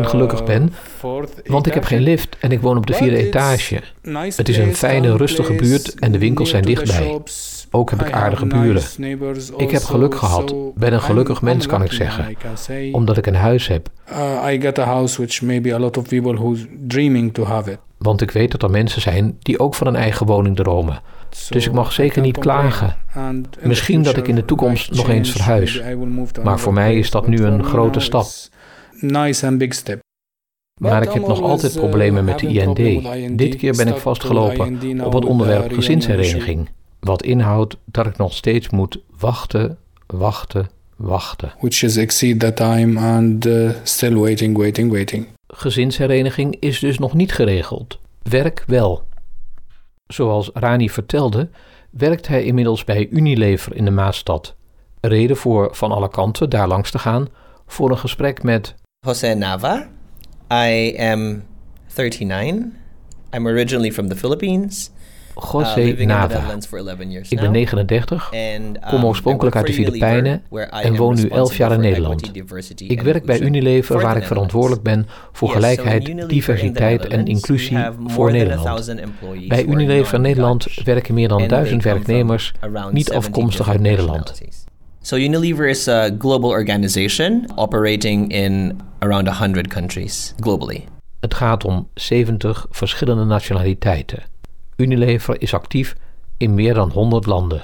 gelukkig 0.00 0.44
ben, 0.44 0.72
want 1.46 1.66
ik 1.66 1.74
heb 1.74 1.84
geen 1.84 2.00
lift 2.00 2.36
en 2.40 2.52
ik 2.52 2.60
woon 2.60 2.76
op 2.76 2.86
de 2.86 2.92
vierde 2.92 3.16
etage. 3.16 3.80
Het 4.36 4.48
is 4.48 4.56
een 4.56 4.74
fijne, 4.74 5.16
rustige 5.16 5.52
buurt 5.52 5.94
en 5.94 6.12
de 6.12 6.18
winkels 6.18 6.50
zijn 6.50 6.62
dichtbij. 6.62 7.20
Ook 7.70 7.90
heb 7.90 8.00
ik 8.00 8.12
aardige 8.12 8.46
buren. 8.46 8.82
Ik 9.56 9.70
heb 9.70 9.82
geluk 9.82 10.14
gehad, 10.14 10.54
ben 10.74 10.92
een 10.92 11.00
gelukkig 11.00 11.42
mens 11.42 11.66
kan 11.66 11.82
ik 11.82 11.92
zeggen, 11.92 12.36
omdat 12.92 13.16
ik 13.16 13.26
een 13.26 13.34
huis 13.34 13.68
heb. 13.68 13.88
Uh, 14.10 14.52
I 14.52 14.60
get 14.60 14.78
a 14.78 14.84
house 14.84 15.16
which 15.16 15.42
maybe 15.42 15.74
a 15.74 15.78
lot 15.78 15.96
of 15.96 16.08
people 16.08 16.34
who's 16.34 16.66
dreaming 16.86 17.34
to 17.34 17.44
have 17.44 17.70
it. 17.70 17.78
Want 17.98 18.20
ik 18.20 18.30
weet 18.30 18.50
dat 18.50 18.62
er 18.62 18.70
mensen 18.70 19.00
zijn 19.00 19.36
die 19.38 19.58
ook 19.58 19.74
van 19.74 19.86
een 19.86 19.96
eigen 19.96 20.26
woning 20.26 20.56
dromen. 20.56 21.00
Dus 21.50 21.66
ik 21.66 21.72
mag 21.72 21.92
zeker 21.92 22.22
niet 22.22 22.38
klagen. 22.38 22.96
Misschien 23.62 24.02
dat 24.02 24.16
ik 24.16 24.28
in 24.28 24.34
de 24.34 24.44
toekomst 24.44 24.94
nog 24.94 25.08
eens 25.08 25.30
verhuis. 25.30 25.82
Maar 26.42 26.60
voor 26.60 26.72
mij 26.72 26.98
is 26.98 27.10
dat 27.10 27.26
nu 27.26 27.38
een 27.38 27.64
grote 27.64 28.00
stap. 28.00 28.26
Maar 30.80 31.02
ik 31.02 31.12
heb 31.12 31.26
nog 31.26 31.40
altijd 31.40 31.74
problemen 31.74 32.24
met 32.24 32.38
de 32.38 32.46
IND. 32.46 33.38
Dit 33.38 33.56
keer 33.56 33.76
ben 33.76 33.88
ik 33.88 33.96
vastgelopen 33.96 35.00
op 35.04 35.12
het 35.12 35.24
onderwerp 35.24 35.72
gezinshereniging. 35.72 36.68
Wat 37.00 37.22
inhoudt 37.22 37.76
dat 37.84 38.06
ik 38.06 38.16
nog 38.16 38.34
steeds 38.34 38.68
moet 38.68 38.98
wachten, 39.18 39.78
wachten, 40.06 40.70
wachten. 40.96 41.52
Which 41.60 41.82
is 41.82 41.96
exceed 41.96 42.40
the 42.40 42.54
time 42.54 43.00
and 43.00 43.46
uh, 43.46 43.70
still 43.82 44.14
waiting, 44.14 44.56
waiting, 44.56 44.90
waiting. 44.90 45.26
Gezinshereniging 45.46 46.56
is 46.60 46.78
dus 46.78 46.98
nog 46.98 47.14
niet 47.14 47.32
geregeld. 47.32 47.98
Werk 48.22 48.64
wel. 48.66 49.02
Zoals 50.12 50.50
Rani 50.54 50.90
vertelde, 50.90 51.48
werkt 51.90 52.28
hij 52.28 52.44
inmiddels 52.44 52.84
bij 52.84 53.08
Unilever 53.10 53.76
in 53.76 53.84
de 53.84 53.90
Maastad. 53.90 54.54
Reden 55.00 55.36
voor 55.36 55.68
van 55.74 55.92
alle 55.92 56.08
kanten 56.08 56.50
daar 56.50 56.68
langs 56.68 56.90
te 56.90 56.98
gaan 56.98 57.28
voor 57.66 57.90
een 57.90 57.98
gesprek 57.98 58.42
met 58.42 58.74
José 59.06 59.34
Nava. 59.34 59.88
I 60.52 60.96
am 60.98 61.42
39. 61.94 62.64
I'm 63.34 63.46
originally 63.46 63.92
from 63.92 64.08
the 64.08 64.16
Philippines. 64.16 64.90
José 65.34 65.80
uh, 65.80 66.06
Nava. 66.06 66.56
Ik 67.28 67.40
ben 67.40 67.50
39, 67.52 68.30
kom 68.90 68.98
um, 68.98 69.04
oorspronkelijk 69.04 69.56
uit 69.56 69.66
de 69.66 69.72
Filipijnen 69.72 70.42
en 70.70 70.96
woon 70.96 71.14
nu 71.14 71.28
11 71.28 71.56
jaar 71.56 71.72
in 71.72 71.80
Nederland. 71.80 72.30
Ik 72.76 73.02
werk 73.02 73.24
bij 73.24 73.40
Unilever 73.40 74.00
waar 74.00 74.16
ik 74.16 74.24
verantwoordelijk 74.24 74.82
ben 74.82 75.06
voor 75.32 75.50
gelijkheid, 75.50 76.28
diversiteit 76.28 77.06
en 77.06 77.26
inclusie 77.26 77.78
voor 78.06 78.30
Nederland. 78.32 78.94
Bij 79.48 79.64
Unilever 79.64 80.20
Nederland 80.20 80.66
werken 80.84 81.14
meer 81.14 81.28
dan 81.28 81.48
duizend 81.48 81.82
werknemers 81.82 82.52
niet 82.90 83.12
afkomstig 83.12 83.68
uit 83.68 83.80
Nederland. 83.80 84.40
So 85.00 85.16
Unilever 85.16 85.68
is 85.68 85.88
a 85.88 86.10
global 86.18 86.50
organization 86.50 87.50
operating 87.54 88.32
in 88.32 88.80
around 88.98 89.28
100 89.28 89.66
countries 89.66 90.34
globally. 90.40 90.84
Het 91.20 91.34
gaat 91.34 91.64
om 91.64 91.88
70 91.94 92.66
verschillende 92.70 93.24
nationaliteiten. 93.24 94.31
Unilever 94.82 95.40
is 95.40 95.54
actief 95.54 95.94
in 96.36 96.54
meer 96.54 96.74
dan 96.74 96.90
100 96.90 97.26
landen. 97.26 97.62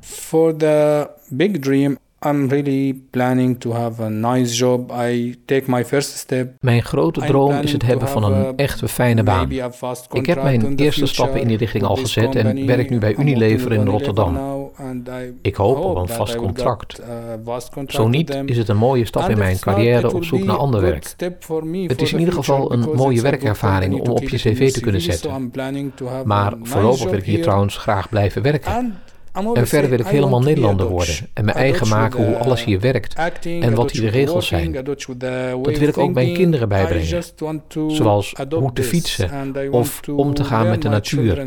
For 0.00 0.56
the 0.56 1.08
big 1.28 1.58
dream, 1.58 1.98
I'm 2.26 2.48
really 2.48 3.02
planning 3.10 3.60
to 3.60 3.72
have 3.72 4.02
a 4.02 4.08
nice 4.08 4.56
job. 4.56 4.90
I 4.90 5.36
take 5.44 5.70
my 5.70 5.84
first 5.84 6.16
step. 6.16 6.54
Mijn 6.60 6.82
grote 6.82 7.20
droom 7.20 7.52
is 7.52 7.72
het 7.72 7.82
hebben 7.82 8.08
van 8.08 8.24
een 8.24 8.56
echte 8.56 8.88
fijne 8.88 9.22
baan. 9.22 9.50
Ik 10.12 10.26
heb 10.26 10.42
mijn 10.42 10.76
eerste 10.76 11.06
stappen 11.06 11.40
in 11.40 11.48
die 11.48 11.56
richting 11.56 11.84
al 11.84 11.96
gezet 11.96 12.34
en 12.34 12.66
werk 12.66 12.90
nu 12.90 12.98
bij 12.98 13.16
Unilever 13.16 13.72
in 13.72 13.86
Rotterdam. 13.86 14.57
Ik 15.42 15.54
hoop 15.54 15.76
op 15.76 15.96
een 15.96 16.08
vast 16.08 16.36
contract. 16.36 17.00
Zo 17.86 18.08
niet 18.08 18.38
is 18.44 18.56
het 18.56 18.68
een 18.68 18.76
mooie 18.76 19.04
stap 19.04 19.28
in 19.28 19.38
mijn 19.38 19.58
carrière 19.58 20.14
op 20.14 20.24
zoek 20.24 20.44
naar 20.44 20.56
ander 20.56 20.80
werk. 20.80 21.14
Het 21.86 22.02
is 22.02 22.12
in 22.12 22.18
ieder 22.18 22.34
geval 22.34 22.72
een 22.72 22.94
mooie 22.94 23.22
werkervaring 23.22 24.00
om 24.00 24.08
op 24.08 24.28
je 24.28 24.36
cv 24.36 24.72
te 24.72 24.80
kunnen 24.80 25.00
zetten. 25.00 25.52
Maar 26.24 26.54
voorlopig 26.62 27.04
wil 27.04 27.18
ik 27.18 27.24
hier 27.24 27.42
trouwens 27.42 27.76
graag 27.76 28.08
blijven 28.08 28.42
werken. 28.42 28.94
En 29.54 29.66
verder 29.66 29.90
wil 29.90 29.98
ik 29.98 30.06
helemaal 30.06 30.40
Nederlander 30.40 30.86
worden 30.86 31.14
en 31.34 31.44
mijn 31.44 31.56
eigen 31.56 31.88
maken 31.88 32.26
hoe 32.26 32.36
alles 32.36 32.64
hier 32.64 32.80
werkt 32.80 33.14
en 33.42 33.74
wat 33.74 33.90
hier 33.90 34.02
de 34.02 34.08
regels 34.08 34.46
zijn. 34.46 34.72
Dat 34.72 35.78
wil 35.78 35.88
ik 35.88 35.98
ook 35.98 36.14
mijn 36.14 36.32
kinderen 36.32 36.68
bijbrengen, 36.68 37.22
zoals 37.88 38.34
hoe 38.50 38.72
te 38.72 38.82
fietsen 38.82 39.54
of 39.70 40.00
om 40.16 40.34
te 40.34 40.44
gaan 40.44 40.68
met 40.68 40.82
de 40.82 40.88
natuur. 40.88 41.46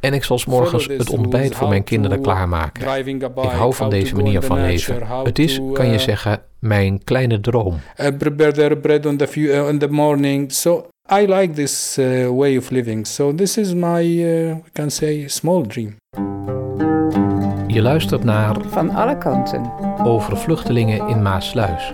En 0.00 0.12
ik 0.12 0.24
zal 0.24 0.38
s 0.38 0.44
morgens 0.44 0.86
het 0.86 1.10
ontbijt 1.10 1.54
voor 1.54 1.68
mijn 1.68 1.84
kinderen 1.84 2.20
klaarmaken. 2.20 3.04
Ik 3.06 3.22
hou 3.34 3.74
van 3.74 3.90
deze 3.90 4.14
manier 4.14 4.42
van 4.42 4.60
leven. 4.60 5.02
Het 5.24 5.38
is, 5.38 5.60
kan 5.72 5.88
je 5.88 5.98
zeggen, 5.98 6.42
mijn 6.58 7.04
kleine 7.04 7.40
droom. 7.40 7.78
Prepare 8.18 8.52
their 8.52 8.76
bread 8.78 9.06
on 9.06 9.16
the, 9.16 9.28
uh, 9.34 9.68
in 9.68 9.78
the 9.78 9.88
morning. 9.88 10.52
So 10.52 10.86
I 11.12 11.26
like 11.26 11.52
this 11.52 11.96
uh, 11.98 12.30
way 12.30 12.56
of 12.56 12.70
living. 12.70 13.06
So 13.06 13.34
this 13.34 13.58
is 13.58 13.74
my, 13.74 14.02
uh, 14.02 14.54
we 14.54 14.70
can 14.72 14.90
say, 14.90 15.28
small 15.28 15.62
dream. 15.66 15.96
Je 17.74 17.82
luistert 17.82 18.24
naar 18.24 18.56
Van 18.66 18.90
alle 18.90 19.18
kanten. 19.18 19.72
Over 19.98 20.36
vluchtelingen 20.36 21.08
in 21.08 21.22
Maasluis. 21.22 21.92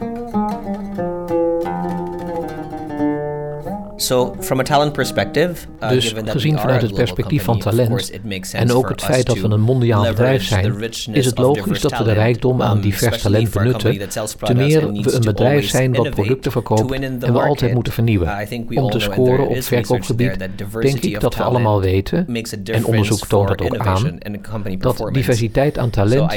So, 4.10 4.34
from 4.40 4.60
a 4.60 4.62
talent 4.62 4.92
perspective, 4.92 5.66
uh, 5.82 5.88
Dus 5.88 6.14
gezien 6.24 6.58
vanuit 6.58 6.82
het 6.82 6.94
perspectief 6.94 7.44
van 7.44 7.58
talent 7.58 8.10
en 8.52 8.72
ook 8.72 8.88
het 8.88 9.02
feit 9.02 9.26
dat 9.26 9.38
we 9.38 9.48
een 9.48 9.60
mondiaal 9.60 10.02
bedrijf 10.02 10.44
zijn, 10.44 10.82
is 11.12 11.26
het 11.26 11.38
logisch 11.38 11.80
dat 11.80 11.98
we 11.98 12.04
de 12.04 12.12
rijkdom 12.12 12.62
aan 12.62 12.76
um, 12.76 12.82
divers 12.82 13.22
talent 13.22 13.50
benutten, 13.50 14.08
te 14.40 14.54
meer 14.54 14.92
we 14.92 15.14
een 15.14 15.20
bedrijf 15.20 15.68
zijn 15.68 15.92
dat 15.92 16.10
producten 16.10 16.52
verkoopt 16.52 16.92
en 16.92 17.18
we 17.18 17.40
altijd 17.40 17.74
moeten 17.74 17.92
vernieuwen. 17.92 18.48
Om 18.74 18.90
te 18.90 18.98
scoren 18.98 19.48
op 19.48 19.62
verkoopgebied 19.62 20.38
denk 20.80 20.98
ik 20.98 21.20
dat 21.20 21.36
we 21.36 21.42
allemaal 21.42 21.80
weten, 21.80 22.26
en 22.64 22.84
onderzoek 22.84 23.26
toont 23.26 23.48
dat 23.48 23.62
ook 23.62 23.76
aan, 23.76 24.18
dat 24.78 25.08
diversiteit 25.12 25.78
aan 25.78 25.90
talent 25.90 26.32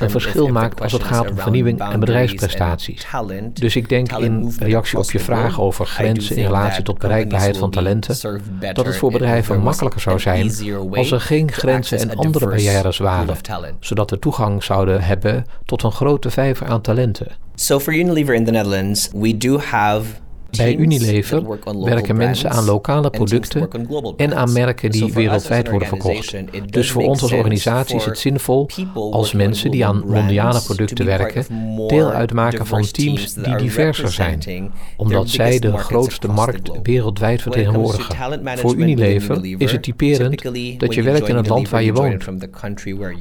een 0.00 0.10
verschil 0.10 0.48
maakt 0.48 0.82
als 0.82 0.92
het 0.92 1.02
gaat 1.02 1.30
om 1.30 1.38
vernieuwing 1.38 1.80
en 1.80 2.00
bedrijfsprestaties. 2.00 3.06
Dus 3.52 3.76
ik 3.76 3.88
denk 3.88 4.12
in 4.12 4.54
reactie 4.58 4.98
op 4.98 5.10
je 5.10 5.18
vraag 5.18 5.60
over 5.60 5.86
grenzen 5.86 6.36
in 6.36 6.44
relatie 6.44 6.82
tot 6.82 6.98
companies 6.98 7.15
bereikbaarheid 7.16 7.56
van 7.56 7.70
talenten, 7.70 8.40
dat 8.74 8.86
het 8.86 8.96
voor 8.96 9.10
bedrijven 9.10 9.60
makkelijker 9.60 10.00
zou 10.00 10.20
zijn 10.20 10.52
als 10.90 11.10
er 11.10 11.20
geen 11.20 11.52
grenzen 11.52 11.98
en 11.98 12.16
andere 12.16 12.46
barrières 12.46 12.98
waren, 12.98 13.36
zodat 13.80 14.10
we 14.10 14.18
toegang 14.18 14.64
zouden 14.64 15.02
hebben 15.02 15.44
tot 15.64 15.82
een 15.82 15.92
grote 15.92 16.30
vijver 16.30 16.66
aan 16.66 16.80
talenten. 16.80 17.26
So 17.54 17.80
for 17.80 17.94
Unilever 17.94 18.34
in 18.34 18.44
the 18.44 18.50
Netherlands, 18.50 19.08
we 19.14 19.36
do 19.36 19.58
have 19.58 20.04
Bij 20.50 20.76
Unilever 20.76 21.42
werken 21.84 22.16
mensen 22.16 22.50
aan 22.50 22.64
lokale 22.64 23.10
producten 23.10 23.68
en 24.16 24.36
aan 24.36 24.52
merken 24.52 24.90
die 24.90 25.12
wereldwijd 25.12 25.70
worden 25.70 25.88
verkocht. 25.88 26.34
Dus 26.72 26.90
voor 26.90 27.02
ons 27.02 27.22
als 27.22 27.32
organisatie 27.32 27.96
is 27.96 28.04
het 28.04 28.18
zinvol 28.18 28.68
als 28.94 29.32
mensen 29.32 29.70
die 29.70 29.86
aan 29.86 30.02
mondiale 30.06 30.60
producten 30.60 31.06
werken 31.06 31.44
deel 31.86 32.10
uitmaken 32.10 32.66
van 32.66 32.82
teams 32.90 33.34
die 33.34 33.56
diverser 33.56 34.12
zijn, 34.12 34.72
omdat 34.96 35.28
zij 35.28 35.58
de 35.58 35.76
grootste 35.78 36.28
markt 36.28 36.70
wereldwijd 36.82 37.42
vertegenwoordigen. 37.42 38.58
Voor 38.58 38.74
Unilever 38.74 39.44
is 39.58 39.72
het 39.72 39.82
typerend 39.82 40.42
dat 40.78 40.94
je 40.94 41.02
werkt 41.02 41.28
in 41.28 41.36
het 41.36 41.48
land 41.48 41.68
waar 41.68 41.82
je 41.82 41.92
woont. 41.92 42.26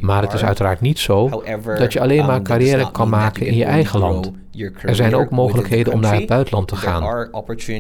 Maar 0.02 0.22
het 0.22 0.34
is 0.34 0.44
uiteraard 0.44 0.82
niet 0.82 1.00
zo 1.00 1.44
dat 1.78 1.94
je 1.94 2.00
alleen 2.00 2.20
um, 2.20 2.26
maar 2.26 2.44
does 2.44 2.48
carrière 2.48 2.92
kan 2.92 3.10
maken 3.10 3.46
in 3.46 3.56
je 3.56 3.66
eigen 3.66 4.00
land. 4.00 4.32
Er 4.82 4.96
zijn 4.96 5.16
ook 5.16 5.30
mogelijkheden 5.30 5.94
om 5.94 6.00
naar 6.00 6.16
het 6.16 6.28
buitenland 6.28 6.68
te 6.68 6.76
gaan, 6.76 7.30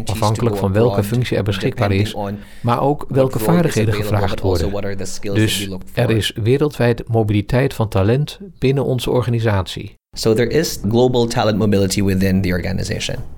afhankelijk 0.05 0.57
van 0.57 0.73
welke 0.73 1.03
functie 1.03 1.37
er 1.37 1.43
beschikbaar 1.43 1.91
is, 1.91 2.15
maar 2.61 2.81
ook 2.81 3.05
welke 3.09 3.39
vaardigheden 3.39 3.93
gevraagd 3.93 4.39
worden. 4.39 4.97
Dus 5.33 5.69
er 5.93 6.09
is 6.09 6.33
wereldwijd 6.43 7.07
mobiliteit 7.07 7.73
van 7.73 7.89
talent 7.89 8.39
binnen 8.59 8.85
onze 8.85 9.11
organisatie. 9.11 9.93
So 10.17 10.33
there 10.33 10.49
is 10.49 10.79
global 10.89 11.25
talent 11.25 11.57
mobility 11.57 12.03
within 12.03 12.41
the 12.41 12.49
organization. 12.49 13.34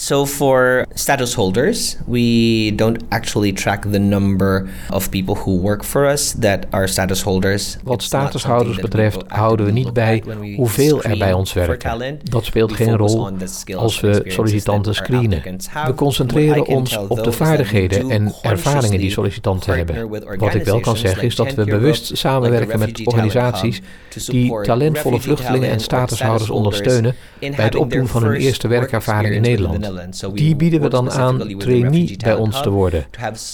So 0.00 0.26
for 0.26 0.86
status 0.94 1.34
holders, 1.34 1.96
we 2.06 2.72
don't 2.74 3.02
actually 3.08 3.52
track 3.52 3.82
the 3.90 3.98
number 3.98 4.68
of 4.90 5.10
people 5.10 5.34
who 5.34 5.60
work 5.60 5.84
for 5.84 6.06
us 6.06 6.32
that 6.38 6.66
are 6.70 6.86
status 6.86 7.22
holders. 7.22 7.76
Wat 7.82 8.02
statushouders 8.02 8.76
betreft 8.76 9.22
houden 9.26 9.66
we 9.66 9.72
niet 9.72 9.92
bij 9.92 10.22
hoeveel 10.56 11.02
er 11.02 11.18
bij 11.18 11.32
ons 11.32 11.52
werken. 11.52 12.18
Dat 12.22 12.44
speelt 12.44 12.72
geen 12.72 12.96
rol 12.96 13.30
als 13.76 14.00
we 14.00 14.22
sollicitanten 14.26 14.94
screenen. 14.94 15.42
We 15.86 15.94
concentreren 15.94 16.66
ons 16.66 16.96
op 16.96 17.24
de 17.24 17.32
vaardigheden 17.32 18.10
en 18.10 18.34
ervaringen 18.42 18.98
die 18.98 19.10
sollicitanten 19.10 19.76
hebben. 19.76 20.08
Wat 20.38 20.54
ik 20.54 20.64
wel 20.64 20.80
kan 20.80 20.96
zeggen 20.96 21.22
is 21.22 21.36
dat 21.36 21.46
we 21.46 21.54
10 21.54 21.58
Europe, 21.64 21.80
bewust 21.80 22.16
samenwerken 22.16 22.78
met 22.78 23.06
organisaties 23.06 23.80
die 24.26 24.60
talentvolle 24.62 25.20
vluchtelingen 25.20 25.70
en 25.70 25.80
statushouders 25.80 26.50
ondersteunen 26.50 27.14
bij 27.38 27.64
het 27.64 27.76
opdoen 27.76 28.06
van 28.06 28.22
hun 28.22 28.34
eerste 28.34 28.68
werkervaring 28.68 29.34
in 29.34 29.42
Nederland. 29.42 29.88
Netherlands. 29.90 30.18
So 30.18 30.30
we 30.30 30.36
Die 30.36 30.56
bieden 30.56 30.80
we 30.80 30.88
dan 30.88 31.10
aan 31.10 31.56
trainee 31.58 32.16
bij 32.16 32.34
ons 32.34 32.62
te 32.62 32.70
worden, 32.70 33.06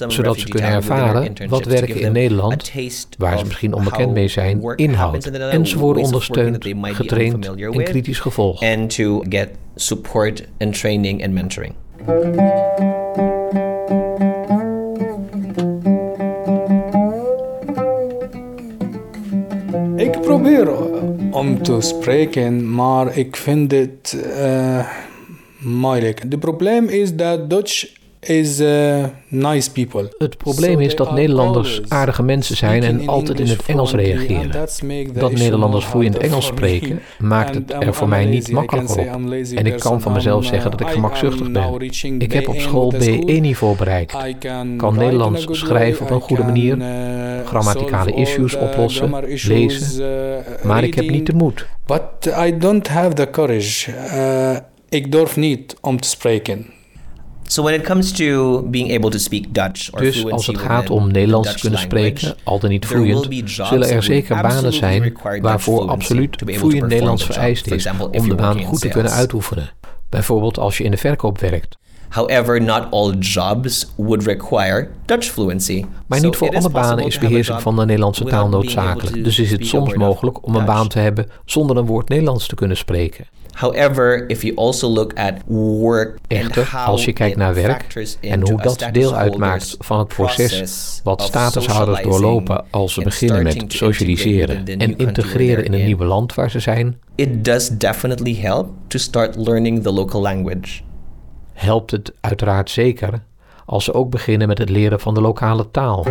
zodat 0.07 0.39
ze 0.39 0.49
kunnen 0.49 0.71
ervaren 0.71 1.49
wat 1.49 1.65
werken 1.65 2.01
in 2.01 2.13
Nederland, 2.13 2.73
waar 3.19 3.39
ze 3.39 3.45
misschien 3.45 3.75
onbekend 3.75 4.13
mee 4.13 4.29
zijn, 4.29 4.61
work 4.61 4.79
inhoud. 4.79 4.99
happens 4.99 5.27
in 5.27 5.33
the 5.33 5.39
En 5.39 5.67
ze 5.67 5.79
worden 5.79 6.03
ondersteund, 6.03 6.67
getraind 6.83 7.47
en 7.47 7.85
kritisch 7.85 8.21
gevolgd. 8.21 8.63
and 8.63 8.95
to 8.95 9.25
get 9.29 9.49
support 9.75 10.49
and 10.59 10.79
training 10.79 11.25
and 11.25 11.33
mentoring. 11.33 11.75
Ik 19.97 20.21
probeer 20.21 20.69
om 21.31 21.63
te 21.63 21.81
spreken, 21.81 22.75
maar 22.75 23.17
ik 23.17 23.37
vind 23.37 23.71
het 23.71 24.17
uh, 24.27 24.87
moeilijk. 25.67 26.23
Het 26.29 26.41
probleem 26.41 26.89
is 26.89 27.15
dat 27.15 27.51
Dutch 27.51 27.87
is 28.21 28.61
uh, 28.61 29.05
nice 29.29 29.73
people. 29.73 30.15
Het 30.19 30.37
probleem 30.37 30.81
is 30.81 30.97
dat 30.97 31.13
Nederlanders 31.13 31.81
aardige 31.89 32.23
mensen 32.23 32.57
zijn 32.57 32.83
en 32.83 33.09
altijd 33.09 33.41
in 33.41 33.47
het 33.47 33.63
Engels 33.67 33.93
reageren. 33.93 34.69
Dat 35.13 35.33
Nederlanders 35.33 35.85
vloeiend 35.85 36.17
Engels 36.17 36.47
spreken 36.47 37.01
maakt 37.19 37.55
het 37.55 37.73
er 37.73 37.95
voor 37.95 38.09
mij 38.09 38.25
niet 38.25 38.51
makkelijker 38.51 38.99
op. 38.99 39.07
En 39.55 39.67
ik 39.67 39.79
kan 39.79 40.01
van 40.01 40.13
mezelf 40.13 40.45
zeggen 40.45 40.71
dat 40.71 40.81
ik 40.81 40.89
gemakzuchtig 40.89 41.51
ben. 41.51 41.81
Ik 42.19 42.33
heb 42.33 42.49
op 42.49 42.59
school 42.59 42.93
B1-niveau 42.95 43.77
bereikt. 43.77 44.17
Kan 44.77 44.97
Nederlands 44.97 45.47
schrijven 45.51 46.07
op 46.07 46.11
een 46.11 46.21
goede 46.21 46.43
manier, 46.43 46.79
grammaticale 47.45 48.13
issues 48.13 48.57
oplossen, 48.57 49.15
lezen, 49.47 50.45
maar 50.63 50.85
ik 50.85 50.95
heb 50.95 51.11
niet 51.11 51.27
de 51.27 51.35
moed. 51.35 51.67
But 51.87 52.35
I 52.47 52.59
don't 52.59 52.89
have 52.89 53.15
the 53.15 53.31
courage. 53.31 53.95
Ik 54.89 55.13
durf 55.13 55.37
niet 55.37 55.77
om 55.81 56.01
te 56.01 56.09
spreken. 56.09 56.67
So 57.49 57.63
when 57.63 57.75
it 57.75 57.83
comes 57.83 58.13
to 58.13 58.63
being 58.63 58.97
able 58.97 59.11
to 59.11 59.19
speak 59.19 59.45
Dutch 59.55 59.93
or 59.93 60.01
dus 60.01 60.31
als 60.31 60.47
het 60.47 60.59
gaat 60.59 60.91
om 60.91 61.13
Nederlands 61.13 61.53
te 61.53 61.59
kunnen 61.61 61.79
spreken, 61.79 62.37
al 62.45 62.59
dan 62.59 62.71
niet 62.71 62.87
vloeiend, 62.87 63.51
zullen 63.51 63.89
er 63.89 64.03
zeker 64.03 64.43
banen 64.43 64.73
zijn 64.73 65.17
waarvoor 65.41 65.89
absoluut 65.89 66.43
vloeiend 66.45 66.89
Nederlands 66.89 67.25
vereist 67.25 67.71
is 67.71 67.89
om 68.11 68.29
de 68.29 68.35
baan 68.35 68.63
goed 68.63 68.81
te 68.81 68.89
kunnen 68.89 69.13
uitoefenen. 69.13 69.71
Bijvoorbeeld 70.09 70.59
als 70.59 70.79
je 70.79 70.85
in 70.85 70.91
de 70.91 70.97
verkoop 70.97 71.39
werkt. 71.39 71.79
However, 72.09 72.63
not 72.63 72.91
all 72.91 73.13
jobs 73.13 73.93
would 73.97 74.23
require 74.23 74.89
Dutch 75.05 75.31
fluency. 75.31 75.85
Maar 76.07 76.21
niet 76.21 76.37
voor 76.37 76.57
alle 76.57 76.71
banen 76.71 77.07
is 77.07 77.19
beheersing 77.19 77.61
van 77.61 77.77
de 77.77 77.85
Nederlandse 77.85 78.25
taal 78.25 78.49
noodzakelijk. 78.49 79.25
Dus 79.25 79.39
is 79.39 79.51
het 79.51 79.67
soms 79.67 79.95
mogelijk 79.95 80.47
om 80.47 80.57
een 80.57 80.65
baan 80.65 80.89
te 80.89 80.99
hebben 80.99 81.27
zonder 81.45 81.77
een 81.77 81.87
woord 81.87 82.09
Nederlands 82.09 82.47
te 82.47 82.55
kunnen 82.55 82.77
spreken. 82.77 83.27
However, 83.57 84.25
if 84.29 84.43
you 84.43 84.57
also 84.57 84.89
look 84.89 85.13
at 85.15 85.35
work 85.47 86.19
Echter, 86.29 86.69
als 86.87 87.05
je 87.05 87.13
kijkt 87.13 87.37
naar 87.37 87.55
werk 87.55 88.17
en 88.21 88.41
hoe 88.41 88.63
dat 88.63 88.89
deel 88.93 89.15
uitmaakt 89.15 89.77
van 89.79 89.99
het 89.99 90.09
proces 90.09 91.01
wat 91.05 91.23
statushouders 91.23 92.03
doorlopen 92.03 92.65
als 92.71 92.93
ze 92.93 93.03
beginnen 93.03 93.43
met 93.43 93.65
socialiseren 93.69 94.65
en 94.65 94.97
integreren 94.97 95.65
in 95.65 95.73
een 95.73 95.85
nieuw 95.85 96.05
land 96.05 96.35
waar 96.35 96.51
ze 96.51 96.61
zijn, 96.61 96.99
it 97.15 97.45
does 97.45 97.69
definitely 97.69 98.35
help 98.35 98.69
to 98.87 98.99
start 98.99 99.37
learning 99.37 99.83
the 99.83 99.93
local 99.93 100.21
language. 100.21 100.81
Helpt 101.57 101.91
het 101.91 102.13
uiteraard 102.21 102.71
zeker 102.71 103.23
als 103.65 103.85
ze 103.85 103.95
ook 103.95 104.11
beginnen 104.11 104.49
met 104.49 104.59
het 104.59 104.69
leren 104.69 105.01
van 105.01 105.15
de 105.15 105.21
lokale 105.21 105.71
taal. 105.71 106.07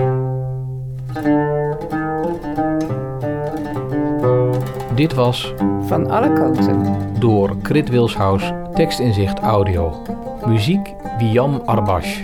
Dit 4.96 5.14
was 5.14 5.54
Van 5.82 6.10
alle 6.10 6.34
kanten 6.34 6.96
door 7.20 7.58
Krit 7.62 7.90
Wilshuis, 7.90 8.52
tekstinzicht 8.74 9.40
audio. 9.40 10.02
Muziek 10.46 10.94
Wiam 11.18 11.62
Arbash. 11.66 12.20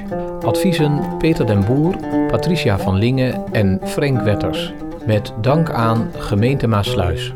Adviezen 0.46 1.18
Peter 1.18 1.46
den 1.46 1.66
Boer, 1.66 1.96
Patricia 2.28 2.78
van 2.78 2.96
Lingen 2.96 3.44
en 3.52 3.80
Frank 3.84 4.22
Wetters. 4.22 4.74
Met 5.06 5.34
dank 5.42 5.70
aan 5.70 6.12
Gemeente 6.18 6.68
Maasluis. 6.68 7.34